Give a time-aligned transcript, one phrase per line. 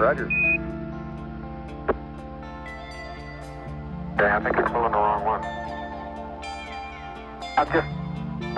[0.00, 0.28] Roger.
[4.18, 5.42] Yeah, I think you're pulling the wrong one.
[7.58, 7.86] I'm just,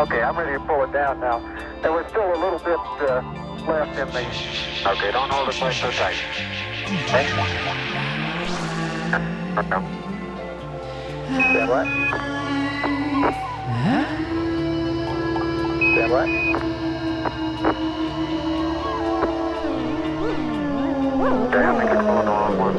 [0.00, 1.40] okay, I'm ready to pull it down now.
[1.82, 3.22] There was still a little bit uh,
[3.68, 4.24] left in me.
[4.86, 6.16] Okay, don't hold it quite so tight.
[7.08, 7.26] Okay?
[11.30, 11.86] Stand what?
[15.94, 16.50] Stand?
[21.20, 21.72] Okay, I
[22.56, 22.76] one.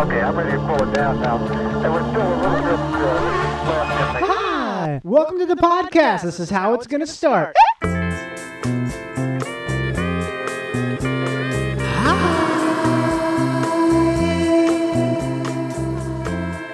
[0.00, 1.36] Okay, I'm ready to pull it down now.
[1.36, 2.08] A little.
[4.24, 6.22] Hi, welcome to the podcast.
[6.22, 7.54] This is how it's going to start.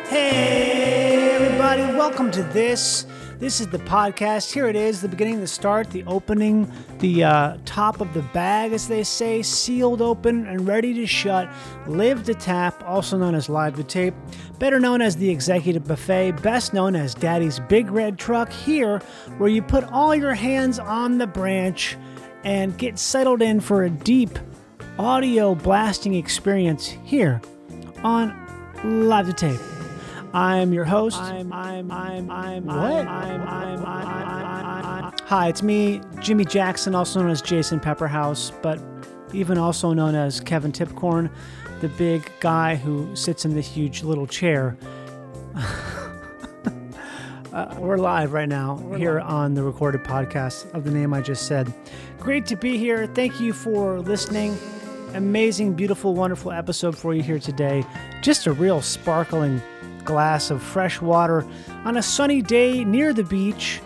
[0.09, 3.05] Hey, everybody, welcome to this.
[3.39, 4.53] This is the podcast.
[4.53, 6.71] Here it is, the beginning, the start, the opening,
[7.01, 11.51] the uh, top of the bag, as they say, sealed open and ready to shut.
[11.89, 14.15] Live to tap, also known as live to tape,
[14.61, 18.53] better known as the executive buffet, best known as Daddy's Big Red Truck.
[18.53, 18.99] Here,
[19.39, 21.97] where you put all your hands on the branch
[22.45, 24.39] and get settled in for a deep
[24.97, 27.43] audio blasting experience here
[28.05, 28.33] on
[28.85, 29.74] Live to Tape.
[30.35, 31.17] I'm your host.
[31.21, 32.77] I'm, I'm, I'm, I'm, what?
[32.77, 35.13] I'm, I'm, I'm, I'm, I'm, I'm.
[35.27, 38.83] Hi, it's me, Jimmy Jackson, also known as Jason Pepperhouse, but
[39.33, 41.31] even also known as Kevin Tipcorn,
[41.81, 44.77] the big guy who sits in the huge little chair.
[47.53, 51.47] uh, we're live right now here on the recorded podcast of the name I just
[51.47, 51.73] said.
[52.19, 53.07] Great to be here.
[53.07, 54.59] Thank you for listening.
[55.15, 57.85] Amazing, beautiful, wonderful episode for you here today.
[58.21, 59.63] Just a real sparkling
[60.05, 61.47] glass of fresh water
[61.85, 63.81] on a sunny day near the beach.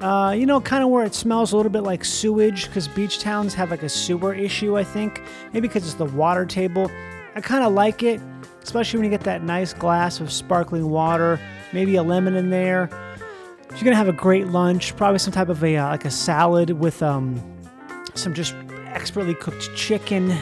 [0.00, 3.20] Uh, you know, kind of where it smells a little bit like sewage because beach
[3.20, 5.22] towns have like a sewer issue, I think.
[5.52, 6.90] Maybe because it's the water table.
[7.34, 8.20] I kind of like it,
[8.62, 11.40] especially when you get that nice glass of sparkling water,
[11.72, 12.88] maybe a lemon in there.
[13.70, 16.70] You're gonna have a great lunch, probably some type of a uh, like a salad
[16.70, 17.42] with um,
[18.14, 18.54] some just
[18.86, 20.36] expertly cooked chicken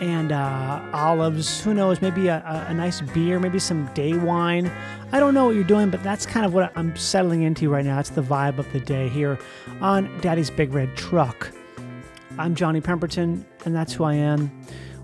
[0.00, 1.62] and uh, olives.
[1.62, 2.00] Who knows?
[2.00, 4.70] Maybe a, a, nice beer, maybe some day wine.
[5.12, 7.84] I don't know what you're doing, but that's kind of what I'm settling into right
[7.84, 8.00] now.
[8.00, 9.38] It's the vibe of the day here
[9.80, 11.52] on Daddy's Big Red Truck.
[12.38, 14.50] I'm Johnny Pemberton, and that's who I am.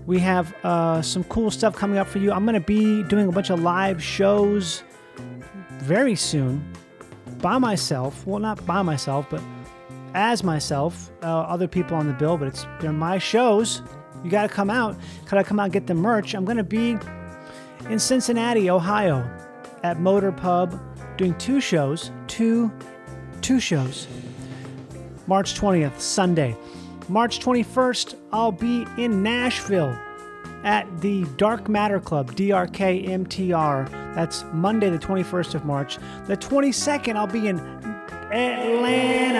[0.07, 2.31] We have uh, some cool stuff coming up for you.
[2.31, 4.83] I'm going to be doing a bunch of live shows
[5.79, 6.73] very soon
[7.39, 8.25] by myself.
[8.25, 9.43] Well, not by myself, but
[10.15, 11.11] as myself.
[11.21, 13.83] Uh, other people on the bill, but it's they're my shows.
[14.23, 14.97] You got to come out.
[15.29, 16.33] Got to come out and get the merch.
[16.33, 16.97] I'm going to be
[17.89, 19.29] in Cincinnati, Ohio,
[19.83, 20.79] at MOTR Pub,
[21.17, 22.11] doing two shows.
[22.27, 22.71] Two,
[23.41, 24.07] two shows.
[25.27, 26.55] March 20th, Sunday.
[27.09, 29.97] March 21st, I'll be in Nashville
[30.63, 33.89] at the Dark Matter Club, DRK MTR.
[34.15, 35.97] That's Monday, the 21st of March.
[36.25, 37.57] The 22nd, I'll be in
[38.31, 39.39] Atlanta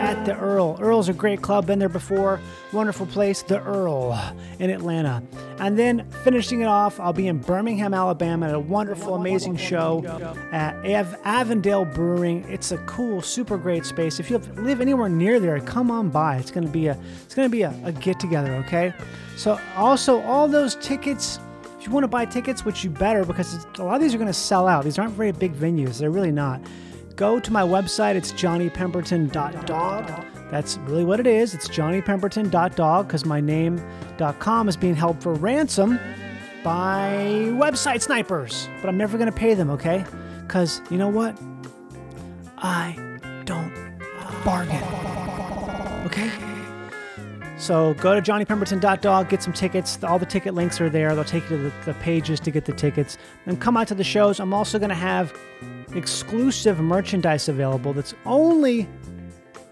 [0.00, 0.78] at the Earl.
[0.80, 2.40] Earl's a great club, been there before.
[2.72, 4.18] Wonderful place, the Earl
[4.58, 5.22] in Atlanta.
[5.58, 10.04] And then finishing it off, I'll be in Birmingham, Alabama at a wonderful, amazing show
[10.52, 12.44] at Av- Avondale Brewing.
[12.48, 14.20] It's a cool, super great space.
[14.20, 16.36] If you live anywhere near there, come on by.
[16.36, 18.92] It's gonna be a it's gonna be a, a get together, okay?
[19.36, 21.38] So also all those tickets.
[21.78, 24.18] If you want to buy tickets, which you better because a lot of these are
[24.18, 24.84] going to sell out.
[24.84, 25.98] These aren't very big venues.
[25.98, 26.62] They're really not
[27.16, 28.14] go to my website.
[28.14, 30.26] It's johnnypemberton.dog.
[30.50, 31.54] That's really what it is.
[31.54, 35.98] It's johnnypemberton.dog because my name.com is being held for ransom
[36.62, 38.68] by website snipers.
[38.80, 40.04] But I'm never going to pay them, okay?
[40.42, 41.38] Because you know what?
[42.58, 42.96] I
[43.44, 43.72] don't
[44.44, 44.82] bargain.
[46.06, 46.30] Okay?
[47.56, 50.02] So go to johnnypemberton.dog, get some tickets.
[50.02, 51.14] All the ticket links are there.
[51.14, 53.16] They'll take you to the, the pages to get the tickets.
[53.46, 54.40] And come out to the shows.
[54.40, 55.32] I'm also going to have
[55.94, 58.88] exclusive merchandise available that's only,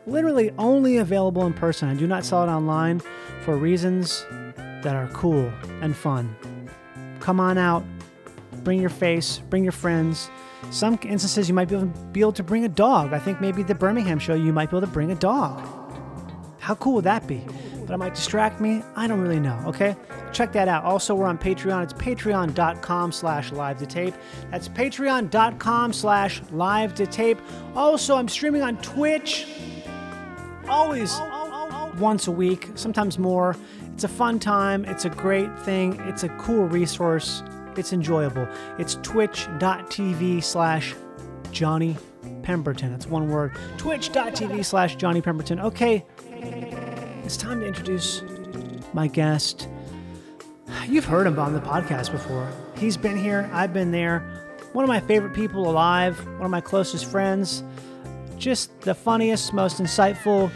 [0.07, 1.89] literally only available in person.
[1.89, 3.01] I do not sell it online
[3.43, 4.25] for reasons
[4.57, 6.37] that are cool and fun.
[7.21, 7.85] Come on out,
[8.65, 10.31] bring your face, bring your friends.
[10.71, 13.13] Some instances you might be able, be able to bring a dog.
[13.13, 15.69] I think maybe the Birmingham show you might be able to bring a dog.
[16.59, 17.45] How cool would that be?
[17.93, 18.83] It might distract me.
[18.97, 19.61] I don't really know.
[19.67, 19.97] Okay,
[20.33, 20.85] check that out.
[20.85, 21.83] Also, we're on Patreon.
[21.83, 24.15] It's patreon.com/slash live to tape.
[24.51, 27.39] That's patreon.com slash live to tape.
[27.75, 29.47] Also, I'm streaming on Twitch.
[30.69, 31.21] Always
[31.99, 33.57] once a week, sometimes more.
[33.95, 34.85] It's a fun time.
[34.87, 36.01] It's a great thing.
[36.09, 37.43] It's a cool resource.
[37.77, 38.49] It's enjoyable.
[38.79, 40.95] It's twitch.tv slash
[41.51, 41.97] Johnny
[42.43, 42.91] Pemberton.
[42.91, 43.57] That's one word.
[43.77, 45.61] Twitch.tv slash Johnny Pemberton.
[45.61, 46.05] Okay,
[47.33, 48.23] it's time to introduce
[48.93, 49.67] my guest.
[50.87, 52.53] You've heard him on the podcast before.
[52.77, 54.19] He's been here, I've been there.
[54.75, 57.65] One of my favorite people alive, one of my closest friends.
[58.37, 60.51] Just the funniest, most insightful,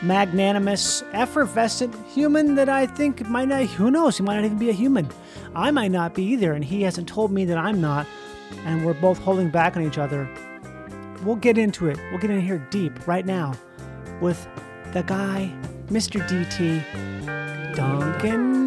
[0.00, 4.70] magnanimous, effervescent human that I think might not, who knows, he might not even be
[4.70, 5.08] a human.
[5.56, 8.06] I might not be either, and he hasn't told me that I'm not,
[8.64, 10.30] and we're both holding back on each other.
[11.24, 11.98] We'll get into it.
[12.12, 13.54] We'll get in here deep right now
[14.20, 14.46] with
[14.92, 15.52] the guy,
[15.92, 16.26] Mr.
[16.26, 16.82] DT,
[17.76, 18.62] Duncan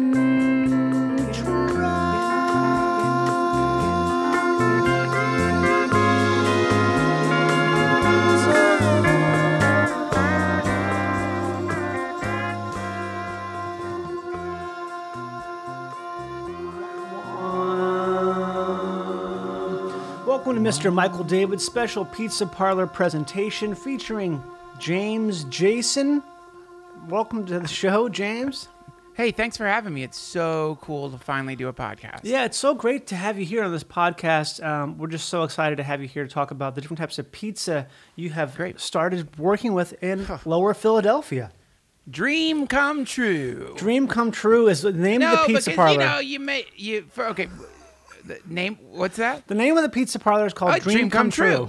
[20.24, 20.94] Welcome to Mr.
[20.94, 24.40] Michael David's special pizza parlor presentation featuring
[24.78, 26.22] James Jason.
[27.08, 28.68] Welcome to the show, James.
[29.14, 30.02] Hey, thanks for having me.
[30.02, 32.20] It's so cool to finally do a podcast.
[32.24, 34.64] Yeah, it's so great to have you here on this podcast.
[34.64, 37.18] Um, we're just so excited to have you here to talk about the different types
[37.18, 37.86] of pizza
[38.16, 38.78] you have Great.
[38.80, 41.50] started working with in Lower Philadelphia.
[42.10, 43.74] Dream come true.
[43.76, 45.92] Dream Come True is the name no, of the pizza because parlor.
[45.92, 47.48] you know you may you for okay.
[48.24, 49.46] The name what's that?
[49.48, 51.68] the name of the pizza parlor is called Oh, Dream, Come, True.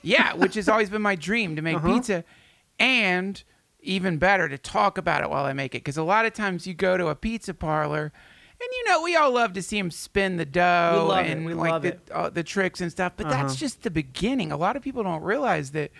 [0.00, 1.94] yeah, which has always been my dream to make Uh-huh.
[1.94, 2.24] pizza,
[2.78, 3.42] and
[3.84, 5.78] even better to talk about it while I make it.
[5.78, 8.12] Because a lot of times you go to a pizza parlor,
[8.60, 11.26] and you know we all love to see them spin the dough it.
[11.30, 12.10] and We like the it.
[12.12, 13.12] Uh, the tricks and stuff.
[13.16, 14.52] But that's just the beginning.
[14.52, 15.90] A lot of people don't realize that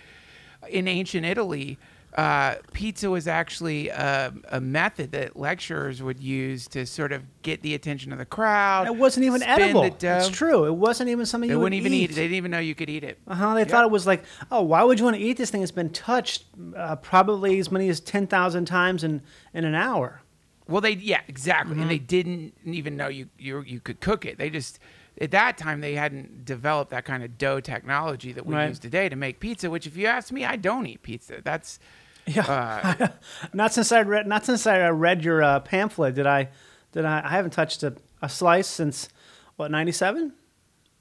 [0.68, 1.78] in ancient Italy.
[2.14, 7.60] Uh, pizza was actually a, a method that lecturers would use to sort of get
[7.62, 8.86] the attention of the crowd.
[8.86, 9.82] It wasn't even edible.
[9.82, 10.64] It's true.
[10.64, 12.14] It wasn't even something They you wouldn't would even eat it.
[12.14, 13.18] They didn't even know you could eat it.
[13.26, 13.54] Uh huh.
[13.54, 14.22] They thought it was like,
[14.52, 15.62] oh, why would you want to eat this thing?
[15.62, 16.44] It's been touched
[16.76, 19.20] uh, probably as many as ten thousand times in
[19.52, 20.22] in an hour.
[20.68, 21.88] Well, they yeah exactly, and Mm-hmm.
[21.88, 24.38] they didn't even know you you you could cook it.
[24.38, 24.78] They just
[25.20, 28.68] at that time they hadn't developed that kind of dough technology that we Right.
[28.68, 29.68] use today to make pizza.
[29.68, 31.40] Which, if you ask me, I don't eat pizza.
[31.42, 31.80] That's
[32.26, 32.94] Yeah.
[33.00, 33.08] uh,
[33.52, 34.26] not since I read.
[34.26, 36.48] Not since I read your uh, pamphlet did I.
[36.92, 37.22] Did I?
[37.24, 39.08] I haven't touched a, a slice since
[39.56, 40.32] what ninety seven.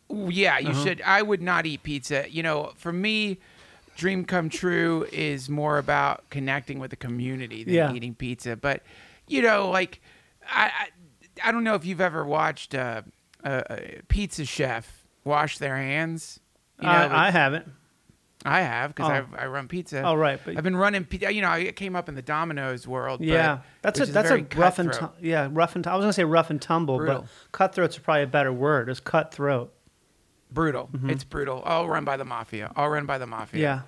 [0.09, 0.57] Yeah.
[0.59, 0.69] Uh-huh.
[0.69, 1.01] You should.
[1.01, 2.25] I would not eat pizza.
[2.29, 3.39] You know, for me.
[3.95, 7.93] Dream come true is more about connecting with the community than Yeah.
[7.93, 8.55] eating pizza.
[8.55, 8.81] But
[9.27, 10.01] you know, like
[10.49, 10.71] I,
[11.43, 13.03] I, I don't know if you've ever watched uh,
[13.43, 16.39] a, a pizza chef wash their hands.
[16.81, 17.67] You know, like- I haven't.
[18.45, 19.35] I have because Oh.
[19.37, 20.01] I run pizza.
[20.03, 21.05] Oh, right, but- I've been running.
[21.05, 23.19] pi- You know, I came up in the Domino's world.
[23.19, 25.15] but- Yeah, that's a that's a rough and cutthroat.
[25.21, 27.25] yeah rough and tu- I was gonna say rough and tumble, Brutal.
[27.51, 28.89] but cutthroat's are probably a better word.
[28.89, 29.73] It's cutthroat.
[30.51, 30.89] brutal.
[31.05, 31.61] It's brutal.
[31.61, 32.71] All run by the mafia.
[32.75, 33.59] All run by the mafia.
[33.61, 33.81] Yeah.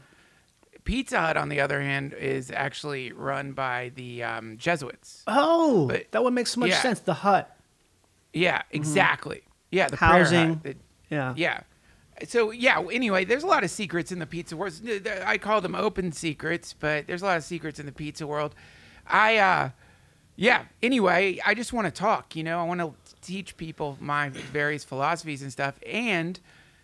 [0.83, 5.23] Pizza Hut, on the other hand, is actually run by the um, Jesuits.
[5.27, 6.81] Oh, But- that would make so much yeah.
[6.81, 6.99] sense.
[7.01, 7.55] The hut.
[8.33, 9.41] Yeah, exactly.
[9.71, 9.95] Yeah, the.
[9.97, 10.05] Mm-hmm.
[10.05, 10.59] Housing.
[10.63, 10.75] The-
[11.09, 11.33] Yeah.
[11.37, 11.59] yeah.
[12.27, 12.81] So yeah.
[12.91, 14.73] Anyway, there's a lot of secrets in the pizza world.
[15.25, 18.55] I call them open secrets, but there's a lot of secrets in the pizza world.
[19.07, 19.69] I, uh,
[20.35, 20.63] yeah.
[20.81, 22.35] Anyway, I just want to talk.
[22.35, 26.39] You know, I want to teach people my various philosophies and stuff, and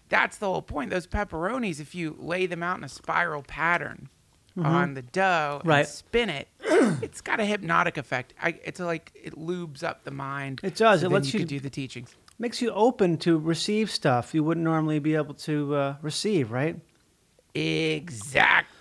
[0.10, 0.90] that's the whole point.
[0.90, 4.10] Those pepperonis, if you lay them out in a spiral pattern
[4.58, 5.70] on the dough Mm-hmm.
[5.70, 5.80] Right.
[5.80, 6.48] and spin it,
[7.02, 8.34] it's got a hypnotic effect.
[8.42, 10.60] I, it's like it lubes up the mind.
[10.64, 11.00] It does.
[11.02, 12.16] so It lets you you- do the teachings.
[12.42, 16.76] Makes you open to receive stuff you wouldn't normally be able to uh, receive, right?
[17.54, 18.74] Exactly.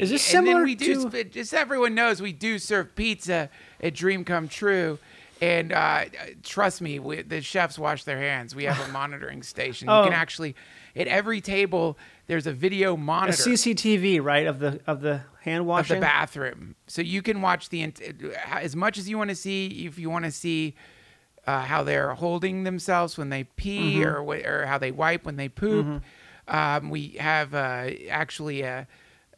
[0.00, 3.50] Is this similar we do, to- Just everyone knows we do serve pizza
[3.82, 4.98] at Dream Come True,
[5.42, 6.06] and uh,
[6.42, 8.54] trust me, we, the chefs wash their hands.
[8.54, 9.90] We have a monitoring station.
[9.90, 10.04] Oh.
[10.04, 10.56] You can actually,
[10.96, 15.66] at every table, there's a video monitor, A CCTV, right, of the of the hand
[15.66, 17.92] washing, of the bathroom, so you can watch the
[18.50, 19.84] as much as you want to see.
[19.84, 20.74] If you want to see.
[21.48, 24.28] Uh, how they're holding themselves when they pee, Mm-hmm.
[24.30, 26.02] or or how they wipe when they poop.
[26.46, 28.86] Um, we have uh, actually a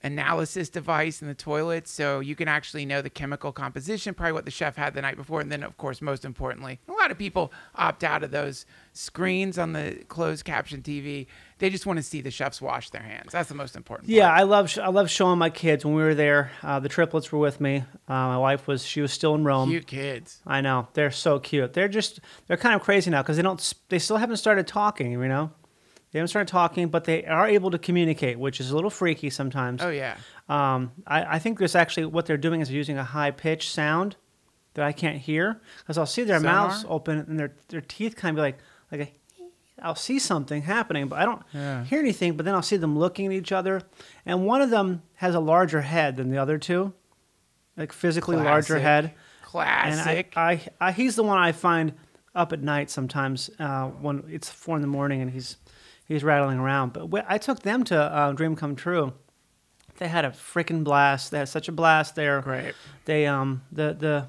[0.03, 4.45] analysis device in the toilet, so you can actually know the chemical composition, probably what
[4.45, 7.19] the chef had the night before, and then of course, most importantly, a lot of
[7.19, 11.27] people opt out of those screens on the closed caption TV.
[11.61, 13.31] They just want to see the chefs wash their hands.
[13.33, 14.09] That's the most important.
[14.09, 14.41] Yeah, part.
[14.41, 16.51] I love I love showing my kids when we were there.
[16.63, 17.85] Uh, the triplets were with me.
[18.09, 19.69] Uh, my wife was she was still in Rome.
[19.69, 20.41] cute kids.
[20.47, 21.75] I know they're so cute.
[21.75, 25.13] They're just they're kind of crazy now because they don't they still haven't started talking.
[25.13, 25.53] You know,
[26.13, 29.31] they haven't started talking, but they are able to communicate, which is a little freaky
[29.31, 29.83] sometimes.
[29.83, 30.17] Oh yeah.
[30.49, 34.17] Um, I, I think there's actually what they're doing is using a high pitched sound
[34.75, 36.69] that I can't hear because I'll see their Sonar?
[36.69, 38.59] mouths open and their their teeth kind of be like
[38.91, 39.13] like a.
[39.83, 41.85] I'll see something happening, but I don't Yeah.
[41.85, 42.37] hear anything.
[42.37, 43.83] But then I'll see them looking at each other,
[44.27, 46.93] and one of them has a larger head than the other two.
[47.77, 48.83] like physically larger Classic.
[48.83, 49.05] head.
[49.05, 50.33] And Classic.
[50.37, 51.95] I, I, I, he's the one I find
[52.35, 55.57] up at night sometimes uh, when it's four in the morning and he's
[56.05, 56.93] he's rattling around.
[56.93, 59.15] But wh- I took them to uh, Dream Come True.
[59.97, 61.31] They had a freaking blast.
[61.31, 62.41] They had such a blast there.
[62.43, 62.75] Great.
[63.07, 64.27] They um the the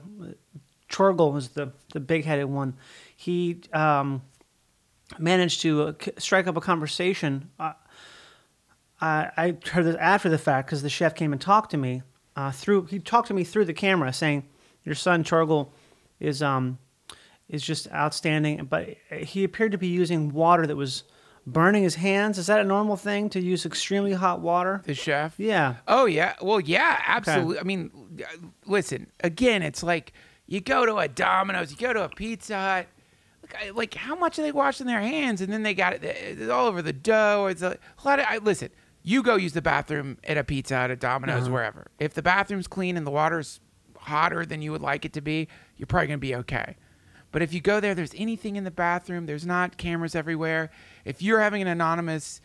[0.89, 2.75] Chorgle was the the big headed one.
[3.15, 4.21] He um
[5.19, 7.49] managed to uh, strike up a conversation.
[7.59, 7.73] Uh,
[8.99, 12.03] I, I heard this after the fact because the chef came and talked to me
[12.35, 12.85] uh, through.
[12.85, 14.47] He talked to me through the camera, saying,
[14.83, 15.69] "Your son Chorgle
[16.19, 16.77] is um
[17.49, 21.03] is just outstanding." But he appeared to be using water that was
[21.47, 22.37] burning his hands.
[22.37, 24.81] Is that a normal thing to use extremely hot water?
[24.85, 25.39] the chef.
[25.39, 25.75] Yeah.
[25.87, 26.35] Oh yeah.
[26.41, 27.59] Well, yeah, absolutely.
[27.59, 27.91] I mean,
[28.65, 29.07] listen.
[29.23, 30.13] Again, it's like
[30.45, 32.87] you go to a Domino's, you go to a Pizza Hut.
[33.53, 35.41] Like, I- like how much are they washing their hands?
[35.41, 37.47] And then they got it it's all over the dough.
[37.49, 38.25] It's a, a lot of.
[38.27, 38.69] I, listen,
[39.03, 41.51] you go use the bathroom at a Pizza at a Domino's, uh-huh.
[41.51, 41.87] wherever.
[41.99, 43.59] If the bathroom's clean and the water's
[43.97, 46.75] hotter than you would like it to be, you're probably gonna be okay.
[47.31, 49.25] But if you go there, there's anything in the bathroom.
[49.25, 50.69] There's not cameras everywhere.
[51.05, 52.41] If you're having an anonymous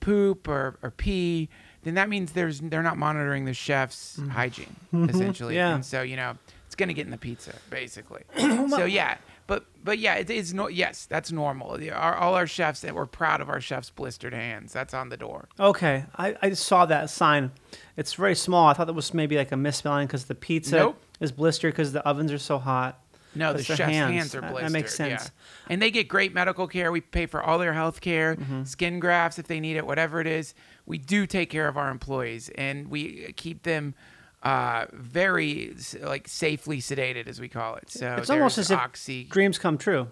[0.00, 1.48] poop or, or pee,
[1.82, 4.30] then that means there's they're not monitoring the chef's mm-hmm.
[4.30, 4.76] hygiene
[5.08, 5.54] essentially.
[5.54, 5.74] Yeah.
[5.74, 6.36] And so you know
[6.66, 8.22] it's gonna get in the pizza basically.
[8.36, 9.16] so yeah,
[9.48, 11.76] but but yeah, it is no yes that's normal.
[11.92, 14.72] Our, all our chefs that we're proud of our chefs' blistered hands.
[14.72, 15.48] That's on the door.
[15.58, 17.50] Okay, I, I just saw that sign.
[17.96, 18.68] It's very small.
[18.68, 21.00] I thought that was maybe like a misspelling because the pizza Nope.
[21.18, 23.02] is blistered because the ovens are so hot.
[23.34, 24.34] No, the chef's hands, hands.
[24.34, 24.64] are blistered.
[24.64, 25.24] that makes sense.
[25.24, 25.72] Yeah.
[25.72, 26.90] And they get great medical care.
[26.90, 28.64] We pay for all their health care, Mm-hmm.
[28.64, 30.54] skin grafts if they need it, whatever it is.
[30.86, 33.94] We do take care of our employees and we keep them
[34.42, 37.90] uh, very like safely sedated, as we call it.
[37.90, 39.24] So it's almost as if oxy.
[39.24, 40.08] dreams come true.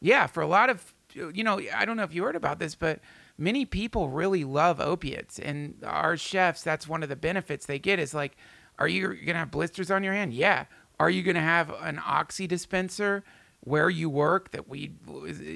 [0.00, 2.74] Yeah, for a lot of, you know, I don't know if you heard about this,
[2.74, 3.00] but
[3.38, 6.62] many people really love opiates, and our chefs.
[6.62, 8.36] That's one of the benefits they get is like,
[8.78, 10.34] are you gonna have blisters on your hand?
[10.34, 10.66] Yeah.
[11.00, 13.24] Are you gonna have an oxy dispenser
[13.60, 14.50] where you work?
[14.50, 14.92] That we,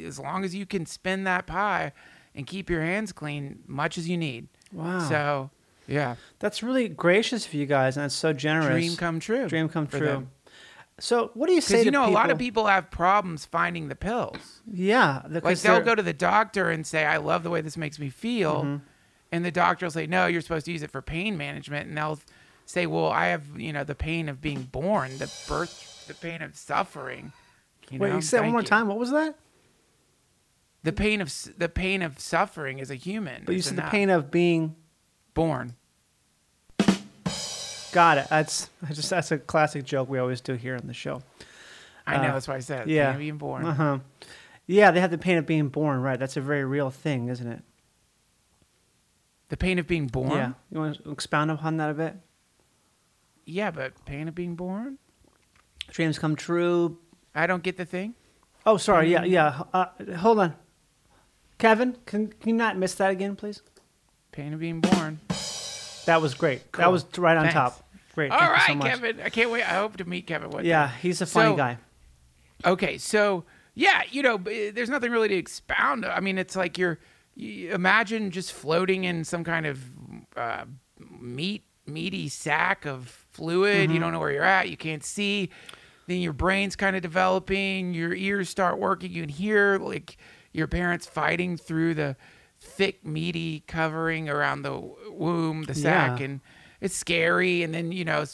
[0.07, 1.93] as long as you can spin that pie
[2.35, 4.49] and keep your hands clean, much as you need.
[4.73, 5.01] Wow.
[5.09, 5.51] So,
[5.89, 8.69] yeah, That's really gracious of you guys, and it's so generous.
[8.69, 9.49] dream come true.
[9.49, 10.01] Dream come true.
[10.01, 10.31] them.
[11.01, 12.13] So, what do you say you know, people?
[12.13, 14.63] a lot of people have problems finding the pills.
[14.71, 17.77] Yeah, Like they'll they're- go to the doctor and say, "I love the way this
[17.77, 18.85] makes me feel," Mm-hmm.
[19.33, 21.97] and the doctor will say, "No, you're supposed to use it for pain management." And
[21.97, 22.19] they'll
[22.67, 26.43] say, "Well, I have you know the pain of being born, the birth, the pain
[26.43, 27.33] of suffering."
[27.91, 28.17] You Wait, know?
[28.17, 28.67] you said one more you.
[28.67, 28.89] time.
[28.89, 29.37] What was that?
[30.83, 33.45] The pain of the pain of suffering as a human.
[33.45, 34.75] But you said the pain of being.
[35.35, 35.75] Born.
[37.93, 38.27] Got it.
[38.29, 41.23] That's I just that's a classic joke we always do here on the show.
[42.07, 43.07] I know Uh, that's why I said yeah.
[43.07, 43.65] pain of being born.
[43.65, 43.99] Uh huh.
[44.67, 46.01] Yeah, they have the pain of being born.
[46.01, 46.19] Right.
[46.19, 47.63] That's a very real thing, isn't it?
[49.49, 50.31] The pain of being born.
[50.33, 50.53] Yeah.
[50.71, 52.17] You want to expound upon that a bit?
[53.47, 54.99] Yeah, but pain of being born.
[55.91, 56.99] Dreams come true.
[57.35, 58.15] I don't get the thing.
[58.67, 59.11] Oh, sorry.
[59.11, 59.63] Yeah, yeah.
[59.73, 59.87] Uh,
[60.19, 60.55] hold on.
[61.57, 63.63] Kevin, can, can you not miss that again, please?
[64.39, 65.19] Pain of being born.
[66.07, 66.73] That was great.
[66.75, 67.55] That was right on Thanks.
[67.55, 67.83] top.
[68.15, 68.31] Great.
[68.31, 68.89] All Thank right, so.
[68.89, 69.21] Kevin.
[69.21, 69.65] I can't wait.
[69.65, 70.69] I hope to meet Kevin one day.
[70.69, 71.79] Yeah, he's a funny So- guy.
[72.65, 73.43] Okay, so
[73.75, 76.07] yeah, you know, there's nothing really to expound.
[76.07, 77.01] I mean, it's like you're
[77.35, 79.81] you imagine just floating in some kind of
[80.37, 80.67] uh,
[81.21, 83.87] meat, meaty sack of fluid.
[83.87, 83.93] Mm-hmm.
[83.93, 84.69] You don't know where you're at.
[84.69, 85.51] You can't see.
[86.07, 87.93] Then your brain's kind of developing.
[87.93, 89.11] Your ears start working.
[89.11, 90.17] You can hear like
[90.53, 92.17] your parents fighting through the
[92.61, 94.79] thick, meaty covering around the
[95.11, 96.25] womb, the sack, Yeah.
[96.27, 96.41] and
[96.81, 97.63] it's scary.
[97.63, 98.25] And then you know,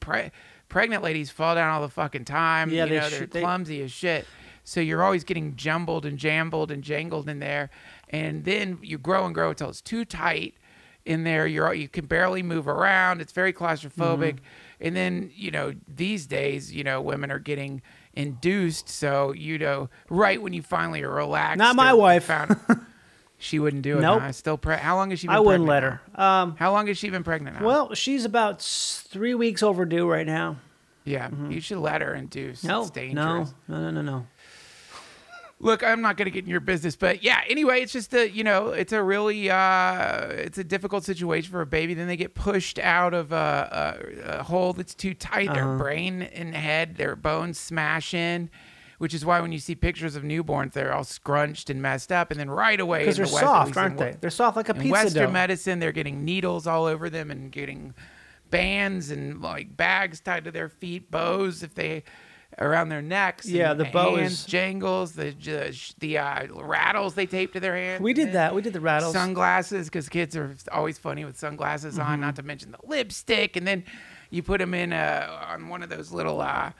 [0.00, 0.30] pre-
[0.68, 2.70] pregnant ladies fall down all the fucking time.
[2.70, 4.26] Yeah, you they know, sh- they're they- clumsy as shit.
[4.66, 7.68] So you're always getting jumbled and jambled and jangled in there,
[8.08, 10.54] and then you grow and grow until it's too tight
[11.04, 11.46] in there.
[11.46, 13.20] You're you can barely move around.
[13.20, 14.38] It's very claustrophobic, Mm-hmm.
[14.86, 17.82] and then you know these days, you know, women are getting
[18.14, 18.88] induced.
[18.88, 22.24] So you know, right when you finally are relaxed, Not my wife.
[22.24, 22.56] Found,
[23.38, 24.00] she wouldn't do it.
[24.02, 24.20] Nope.
[24.22, 24.32] Huh?
[24.32, 25.34] Still, pre- how long has she been?
[25.34, 25.46] Pregnant?
[25.46, 26.00] I wouldn't let her.
[26.14, 26.56] Um.
[26.58, 27.66] How long has she been pregnant now?
[27.66, 30.56] well, she's about s- three weeks overdue right now.
[31.04, 32.58] yeah, you should let her induce.
[32.60, 32.68] mm-hmm.
[32.68, 33.54] No, it's dangerous.
[33.68, 34.26] no, no, no, no, no.
[35.60, 37.40] Look, I'm not going to get in your business, but yeah.
[37.48, 41.60] Anyway, it's just a you know, it's a really uh, it's a difficult situation for
[41.60, 41.94] a baby.
[41.94, 45.48] Then they get pushed out of a, a, a hole that's too tight.
[45.48, 45.54] Uh-huh.
[45.54, 48.50] Their brain and head, their bones smash in,
[48.98, 52.30] which is why when you see pictures of newborns, they're all scrunched and messed up,
[52.30, 54.16] and then right away Because they're the West, soft, aren't they?
[54.20, 55.32] They're soft like a in pizza Western dough.
[55.32, 57.94] medicine, they're getting needles all over them and getting
[58.50, 62.04] bands and like bags tied to their feet, bows if they
[62.58, 63.48] around their necks.
[63.48, 67.60] Yeah, and the bow hands, is- jangles, the the, the uh, rattles they tape to
[67.60, 68.00] their hands.
[68.02, 68.54] We did that.
[68.54, 69.12] We did the rattles.
[69.12, 72.08] Sunglasses because kids are always funny with sunglasses Mm-hmm.
[72.10, 72.20] on.
[72.20, 73.82] Not to mention the lipstick, and then
[74.30, 76.70] you put them in uh, on one of those little uh,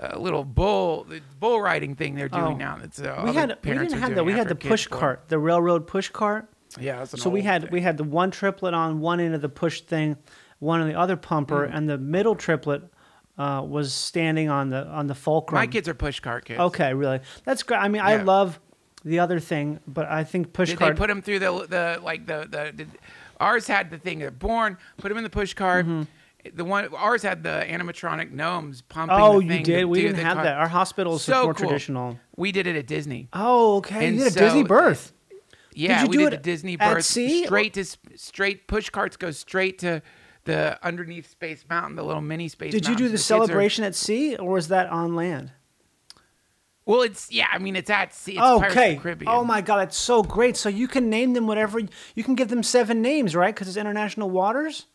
[0.00, 2.56] uh, little bull the bull riding thing they're doing Oh.
[2.56, 2.78] now.
[2.80, 4.24] That's uh, we had we didn't have that.
[4.24, 6.48] We had the push cart, the railroad push cart.
[6.80, 7.70] Yeah, So we had thing.
[7.72, 10.16] we had the one triplet on one end of the push thing,
[10.58, 11.76] one on the other pumper, Mm.
[11.76, 12.82] and the middle triplet
[13.38, 15.58] uh, was standing on the on the fulcrum.
[15.60, 16.58] my kids are push cart kids.
[16.60, 17.78] Okay, really, that's great.
[17.78, 18.58] I mean, I love
[19.04, 20.94] the other thing, but I think push Did cart.
[20.96, 22.72] they put them through the the like the the?
[22.72, 22.88] Did,
[23.38, 24.18] ours had the thing.
[24.20, 24.78] They're born.
[24.96, 25.84] Put them in the push cart.
[26.54, 29.16] The one ours had the animatronic gnomes pumping.
[29.18, 29.84] Oh, the you did.
[29.84, 30.56] We didn't have that.
[30.56, 31.68] Our hospitals So more cool.
[31.68, 32.18] traditional.
[32.36, 33.28] We did it at Disney.
[33.32, 34.08] Oh, okay.
[34.08, 35.12] And you did a Disney birth.
[35.74, 37.84] Yeah, you we do did it the Disney at birth sea, straight to
[38.16, 40.02] straight push carts go straight to
[40.44, 42.72] the underneath Space Mountain, the little mini Space.
[42.72, 43.06] Did you do Mountain.
[43.06, 45.52] the kids are- celebration at sea, or was that on land?
[46.84, 47.46] well, it's yeah.
[47.52, 48.32] I mean, it's at sea.
[48.32, 48.96] It's okay.
[48.96, 49.30] the Caribbean.
[49.30, 50.56] Oh my God, that's so great.
[50.56, 51.80] So you can name them whatever.
[52.14, 53.54] You can give them seven names, right?
[53.54, 54.86] Because it's international waters.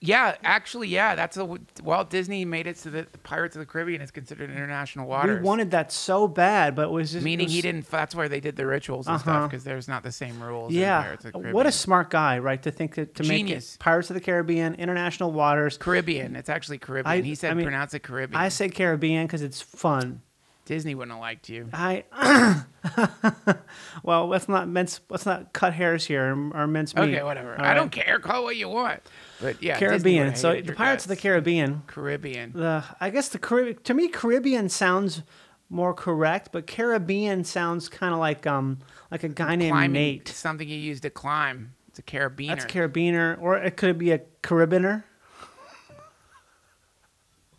[0.00, 1.16] Yeah, actually, yeah.
[1.16, 1.44] That's a
[1.82, 5.40] Walt Disney made it so that the Pirates of the Caribbean is considered international waters.
[5.40, 7.90] We wanted that so bad, but it was just Meaning it he didn't.
[7.90, 9.22] That's where they did the rituals and Uh-huh.
[9.24, 10.72] stuff because there's not the same rules.
[10.72, 12.62] in Yeah, Pirates of the what a smart guy, right?
[12.62, 13.72] To think that to Genius.
[13.72, 15.76] make it Pirates of the Caribbean, international waters.
[15.76, 16.36] Caribbean.
[16.36, 17.18] It's actually Caribbean.
[17.18, 18.40] I- he said I mean, pronounce it Caribbean.
[18.40, 20.22] I say Caribbean because it's fun.
[20.68, 21.70] Disney wouldn't have liked you.
[21.72, 22.04] I
[24.02, 27.14] well, let's not mince, let's not cut hairs here or mince meat.
[27.14, 27.58] Okay, whatever.
[27.58, 28.18] all I don't care.
[28.18, 29.00] Call what you want.
[29.40, 30.36] But yeah, Caribbean.
[30.36, 31.16] So the Pirates of the.
[31.16, 31.84] Caribbean.
[31.86, 32.52] Caribbean.
[32.52, 35.22] The I guess the Caribbean to me Caribbean sounds
[35.70, 39.92] more correct, but Caribbean sounds kind of like um like a guy named Climbing.
[39.92, 40.28] Nate.
[40.28, 41.72] Something you use to climb.
[41.88, 42.48] It's a carabiner.
[42.48, 45.04] That's carabiner, or it could be a carabiner.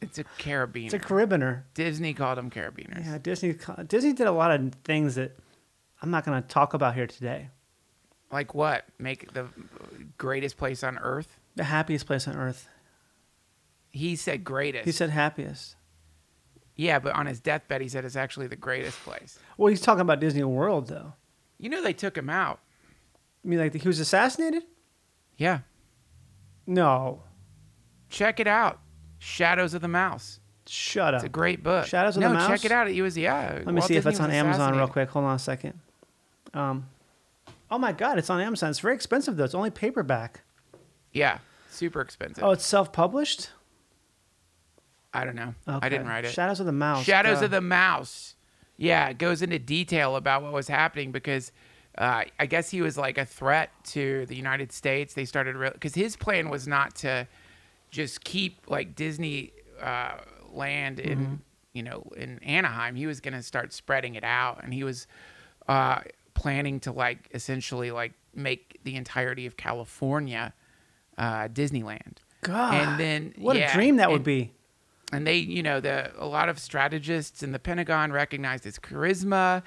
[0.02, 0.86] It's a carabiner.
[0.86, 1.64] It's a carabiner.
[1.74, 3.06] Disney called them carabiners.
[3.06, 3.56] Yeah, Disney.
[3.88, 5.38] Disney did a lot of things that
[6.02, 7.50] I'm not going to talk about here today.
[8.32, 8.86] Like what?
[8.98, 9.48] Make the
[10.18, 11.38] greatest place on earth?
[11.56, 12.70] The happiest place on earth.
[13.92, 14.86] He said greatest.
[14.86, 15.76] He said happiest.
[16.76, 19.38] yeah, but on his deathbed, he said it's actually the greatest place.
[19.58, 21.14] Well, he's talking about Disney World, though.
[21.58, 22.60] You know, they took him out.
[23.44, 24.64] You mean like he was assassinated?
[25.38, 25.60] Yeah.
[26.68, 27.24] No.
[28.10, 28.80] Check it out.
[29.20, 30.40] Shadows of the Mouse.
[30.68, 31.20] Shut up.
[31.20, 31.86] It's a great book.
[31.88, 32.48] Shadows of no, the Mouse?
[32.48, 32.88] check it out.
[32.88, 33.54] Was yeah.
[33.54, 35.10] Let me Walt see if Disney that's on Amazon real quick.
[35.10, 35.80] Hold on a second.
[36.54, 36.88] Um,
[37.70, 38.70] oh my God, it's on Amazon.
[38.70, 39.46] It's very expensive though.
[39.46, 40.42] It's only paperback.
[41.12, 42.44] Yeah, super expensive.
[42.44, 43.50] Oh, it's self-published.
[45.12, 45.56] I don't know.
[45.68, 46.32] I didn't write it.
[46.32, 47.04] Shadows of the Mouse.
[47.04, 47.46] Shadows God.
[47.46, 48.36] of the Mouse.
[48.78, 51.52] Yeah, it goes into detail about what was happening because
[51.98, 55.16] uh, I guess he was like a threat to the United States.
[55.16, 57.28] They started real because his plan was not to
[57.92, 60.18] just keep like Disney uh,
[60.52, 61.34] land in Mm-hmm.
[61.74, 62.96] you know in Anaheim.
[62.96, 65.08] He was going to start spreading it out, and he was
[65.68, 66.02] uh,
[66.34, 70.54] planning to like essentially like make the entirety of California
[71.18, 72.18] uh, Disneyland.
[72.42, 72.74] God.
[72.74, 74.52] and then what yeah, a dream that would be.
[75.12, 79.62] and they you know the a lot of strategists in the pentagon recognized his charisma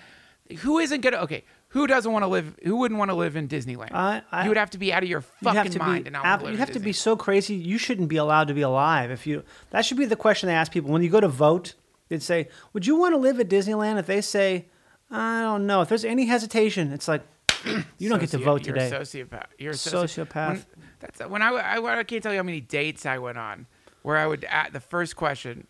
[0.61, 3.49] who isn't gonna okay who doesn't want to live who wouldn't want to live in
[3.49, 6.09] disneyland I- I- you would have to be out of your fucking mind be.
[6.09, 7.55] and not ab- you'd have to be so crazy.
[7.55, 9.11] You shouldn't be allowed to be alive.
[9.11, 11.75] If you, that should be the question they ask people when you go to vote.
[12.09, 14.67] They'd say, "Would you want to live at Disneyland?" If they say,
[15.11, 17.23] "I don't know," if there's any hesitation, it's like
[17.99, 18.89] you don't get to vote you're today.
[18.95, 20.49] a sociopath you're a soci- Sociopath.
[20.49, 20.67] when,
[21.01, 23.67] that's when I, I i can't tell you how many dates i went on
[24.03, 25.67] where i would at the first question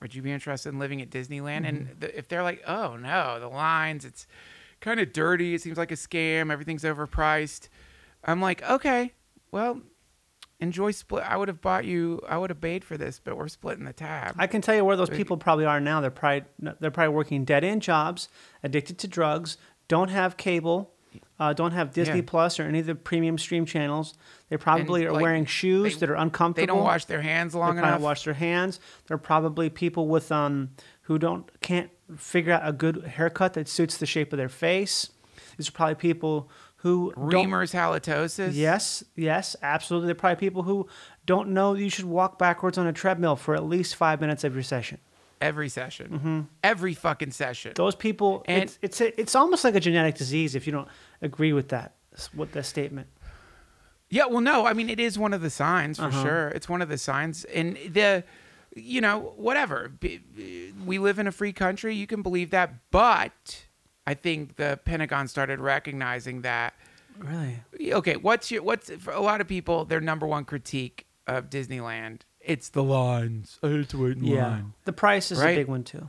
[0.00, 2.00] would you be interested in living at disneyland and Mm-hmm.
[2.00, 4.26] the, if they're like oh no the lines it's
[4.80, 7.68] kind of dirty it seems like a scam everything's overpriced
[8.24, 9.12] i'm like okay
[9.50, 9.80] well
[10.60, 13.48] enjoy split i would have bought you i would have paid for this but we're
[13.48, 16.00] splitting the tab I can tell you where those people probably are now.
[16.00, 16.44] They're probably
[16.80, 18.28] they're probably working dead end jobs,
[18.62, 19.56] addicted to drugs,
[19.88, 20.92] don't have cable,
[21.40, 22.22] uh, don't have Disney Yeah.
[22.26, 24.14] Plus or any of the premium stream channels.
[24.48, 26.62] They probably And, are like, wearing shoes they- that are uncomfortable.
[26.62, 28.80] they don't wash their hands They long probably enough don't wash their hands.
[29.06, 30.70] They're probably people with um
[31.02, 35.10] who don't can't figure out a good haircut that suits the shape of their face.
[35.56, 36.50] These are probably people
[36.82, 40.06] who reamer's halitosis Yes, yes, absolutely.
[40.06, 40.86] They're probably people who
[41.26, 44.54] don't know you should walk backwards on a treadmill for at least five minutes of
[44.54, 44.98] your session.
[45.40, 46.40] every session Mm-hmm.
[46.64, 50.54] every fucking session Those people, And- it's it's a, it's almost like a genetic disease
[50.54, 50.88] if you don't
[51.22, 51.94] agree with that
[52.34, 53.08] with that statement.
[54.10, 56.22] Yeah, well, no, I mean it is one of the signs for Uh-huh.
[56.22, 56.48] sure.
[56.48, 58.24] It's one of the signs, and the,
[58.80, 59.92] you know, whatever.
[60.84, 61.94] We live in a free country.
[61.94, 63.66] You can believe that, but
[64.06, 66.74] I think the Pentagon started recognizing that.
[67.18, 67.60] Really?
[67.92, 72.20] Okay, what's your what's for a lot of people their number one critique of Disneyland?
[72.40, 73.58] It's the lines.
[73.62, 74.46] I hate to wait in Yeah.
[74.46, 74.72] line.
[74.84, 75.50] The price is Right?
[75.50, 76.08] a big one too.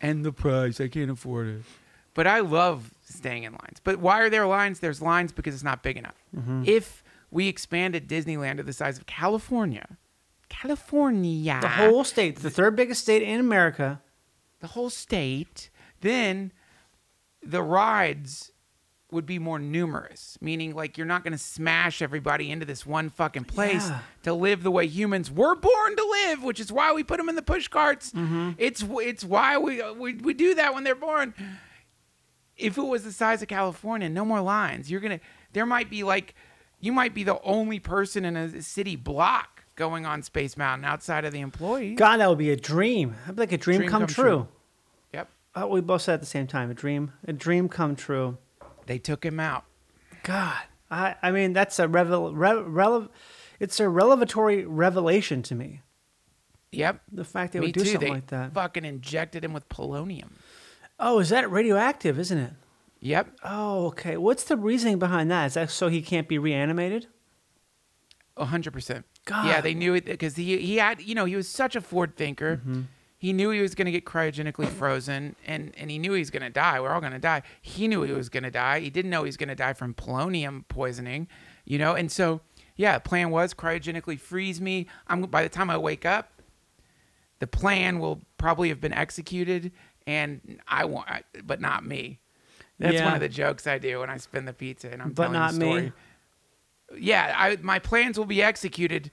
[0.00, 0.80] and the price.
[0.80, 1.62] I can't afford it.
[2.14, 3.80] But I love staying in lines.
[3.82, 4.78] But why are there lines?
[4.80, 6.14] There's lines because it's not big enough.
[6.36, 6.64] Mm-hmm.
[6.66, 9.96] If we expanded Disneyland to the size of California.
[10.48, 11.58] California.
[11.60, 14.00] The whole state, the third biggest state in America.
[14.60, 16.52] the whole state, then
[17.42, 18.50] the rides
[19.10, 23.08] would be more numerous, meaning like you're not going to smash everybody into this one
[23.08, 24.00] fucking place Yeah.
[24.24, 27.28] to live the way humans were born to live, which is why we put them
[27.28, 28.10] in the push carts.
[28.12, 28.50] Mm-hmm.
[28.58, 31.32] It's it's why we, we we do that when they're born.
[32.56, 34.90] If it was the size of California, no more lines.
[34.90, 35.20] You're gonna
[35.52, 36.34] there might be like
[36.80, 41.24] you might be the only person in a city block going on Space Mountain outside
[41.24, 41.96] of the employees.
[41.98, 43.14] God, that would be a dream.
[43.20, 44.24] That'd be like a dream, Dream come, come true.
[44.24, 44.48] true.
[45.14, 45.28] Yep.
[45.54, 48.36] Oh, we both said at the same time, a dream, a dream come true.
[48.86, 49.64] They took him out.
[50.24, 50.58] God,
[50.90, 53.08] I, I mean, that's a revel, re, rele-
[53.60, 55.80] it's a revelatory revelation to me.
[56.72, 57.00] Yep.
[57.12, 57.86] The fact they Me would do too.
[57.92, 58.52] something they like that.
[58.52, 60.30] fucking injected him with polonium.
[61.00, 62.18] Oh, is that radioactive?
[62.18, 62.52] Isn't it?
[63.00, 63.30] Yep.
[63.44, 64.16] Oh, okay.
[64.16, 65.46] What's the reasoning behind that?
[65.46, 67.06] Is that so he can't be reanimated?
[68.38, 69.04] A hundred percent.
[69.24, 69.46] God.
[69.46, 72.16] Yeah, they knew it because he he had you know he was such a forward
[72.16, 72.56] thinker.
[72.58, 72.82] Mm-hmm.
[73.20, 76.30] He knew he was going to get cryogenically frozen, and and he knew he was
[76.30, 76.80] going to die.
[76.80, 77.42] We're all going to die.
[77.60, 78.78] He knew he was going to die.
[78.80, 81.26] He didn't know he was going to die from polonium poisoning,
[81.64, 81.94] you know.
[81.94, 82.40] And so
[82.76, 84.86] yeah, plan was cryogenically freeze me.
[85.08, 86.30] I'm by the time I wake up,
[87.40, 89.72] the plan will probably have been executed,
[90.06, 91.08] and I want,
[91.44, 92.20] but not me.
[92.78, 93.06] That's Yeah.
[93.06, 95.32] one of the jokes I do when I spin the pizza, and I'm But telling
[95.40, 95.92] not the me.
[96.96, 99.10] Yeah, I, my plans will be executed,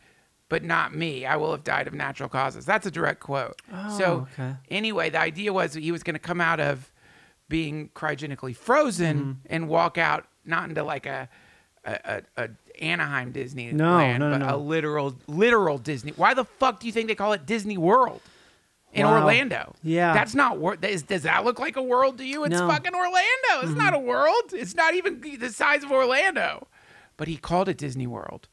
[0.50, 1.26] but not me.
[1.26, 2.66] I will have died of natural causes.
[2.66, 3.62] That's a direct quote.
[3.98, 4.56] so Oh, okay.
[4.70, 6.92] anyway, the idea was that he was going to come out of
[7.50, 9.32] being cryogenically frozen Mm-hmm.
[9.50, 11.30] and walk out not into like a
[11.88, 12.50] a, a, a
[12.84, 14.56] Anaheim Disney No, land, no, no, but no.
[14.56, 16.14] a literal literal Disney.
[16.16, 18.22] Why the fuck do you think they call it Disney World?
[18.94, 19.20] In Wow.
[19.20, 20.14] Orlando, Yeah.
[20.14, 22.46] that's not wor- that is, Does that look like a world to you?
[22.46, 22.62] It's No.
[22.62, 22.70] Mm-hmm.
[22.70, 23.68] fucking Orlando.
[23.70, 24.54] It's not a world.
[24.54, 26.68] It's not even the size of Orlando.
[27.17, 28.47] But he called it Disney World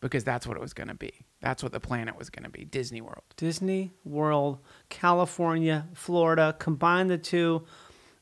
[0.00, 1.12] because that's what it was going to be.
[1.40, 2.64] That's what the planet was going to be.
[2.64, 3.22] Disney World.
[3.36, 7.64] Disney World, California, Florida, combine the two,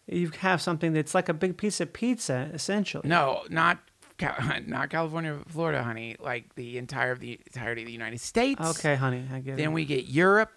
[0.06, 3.08] you have something that's like a big piece of pizza, essentially.
[3.08, 3.78] No, not
[4.66, 6.16] not California, Florida, honey.
[6.20, 8.60] Like the entire of the entirety of the United States.
[8.78, 9.72] Okay, honey, I get Then it.
[9.72, 10.50] we get Europe.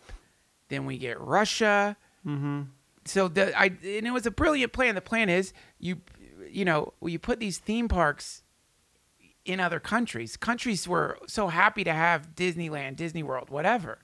[0.70, 1.96] Then we get Russia.
[2.26, 2.64] mm-hmm.
[3.06, 4.96] So the I and it was a brilliant plan.
[4.96, 6.02] The plan is you
[6.50, 8.44] you know you put these theme parks
[9.48, 10.38] in other countries.
[10.38, 14.00] Countries were so happy to have Disneyland, Disney World, whatever.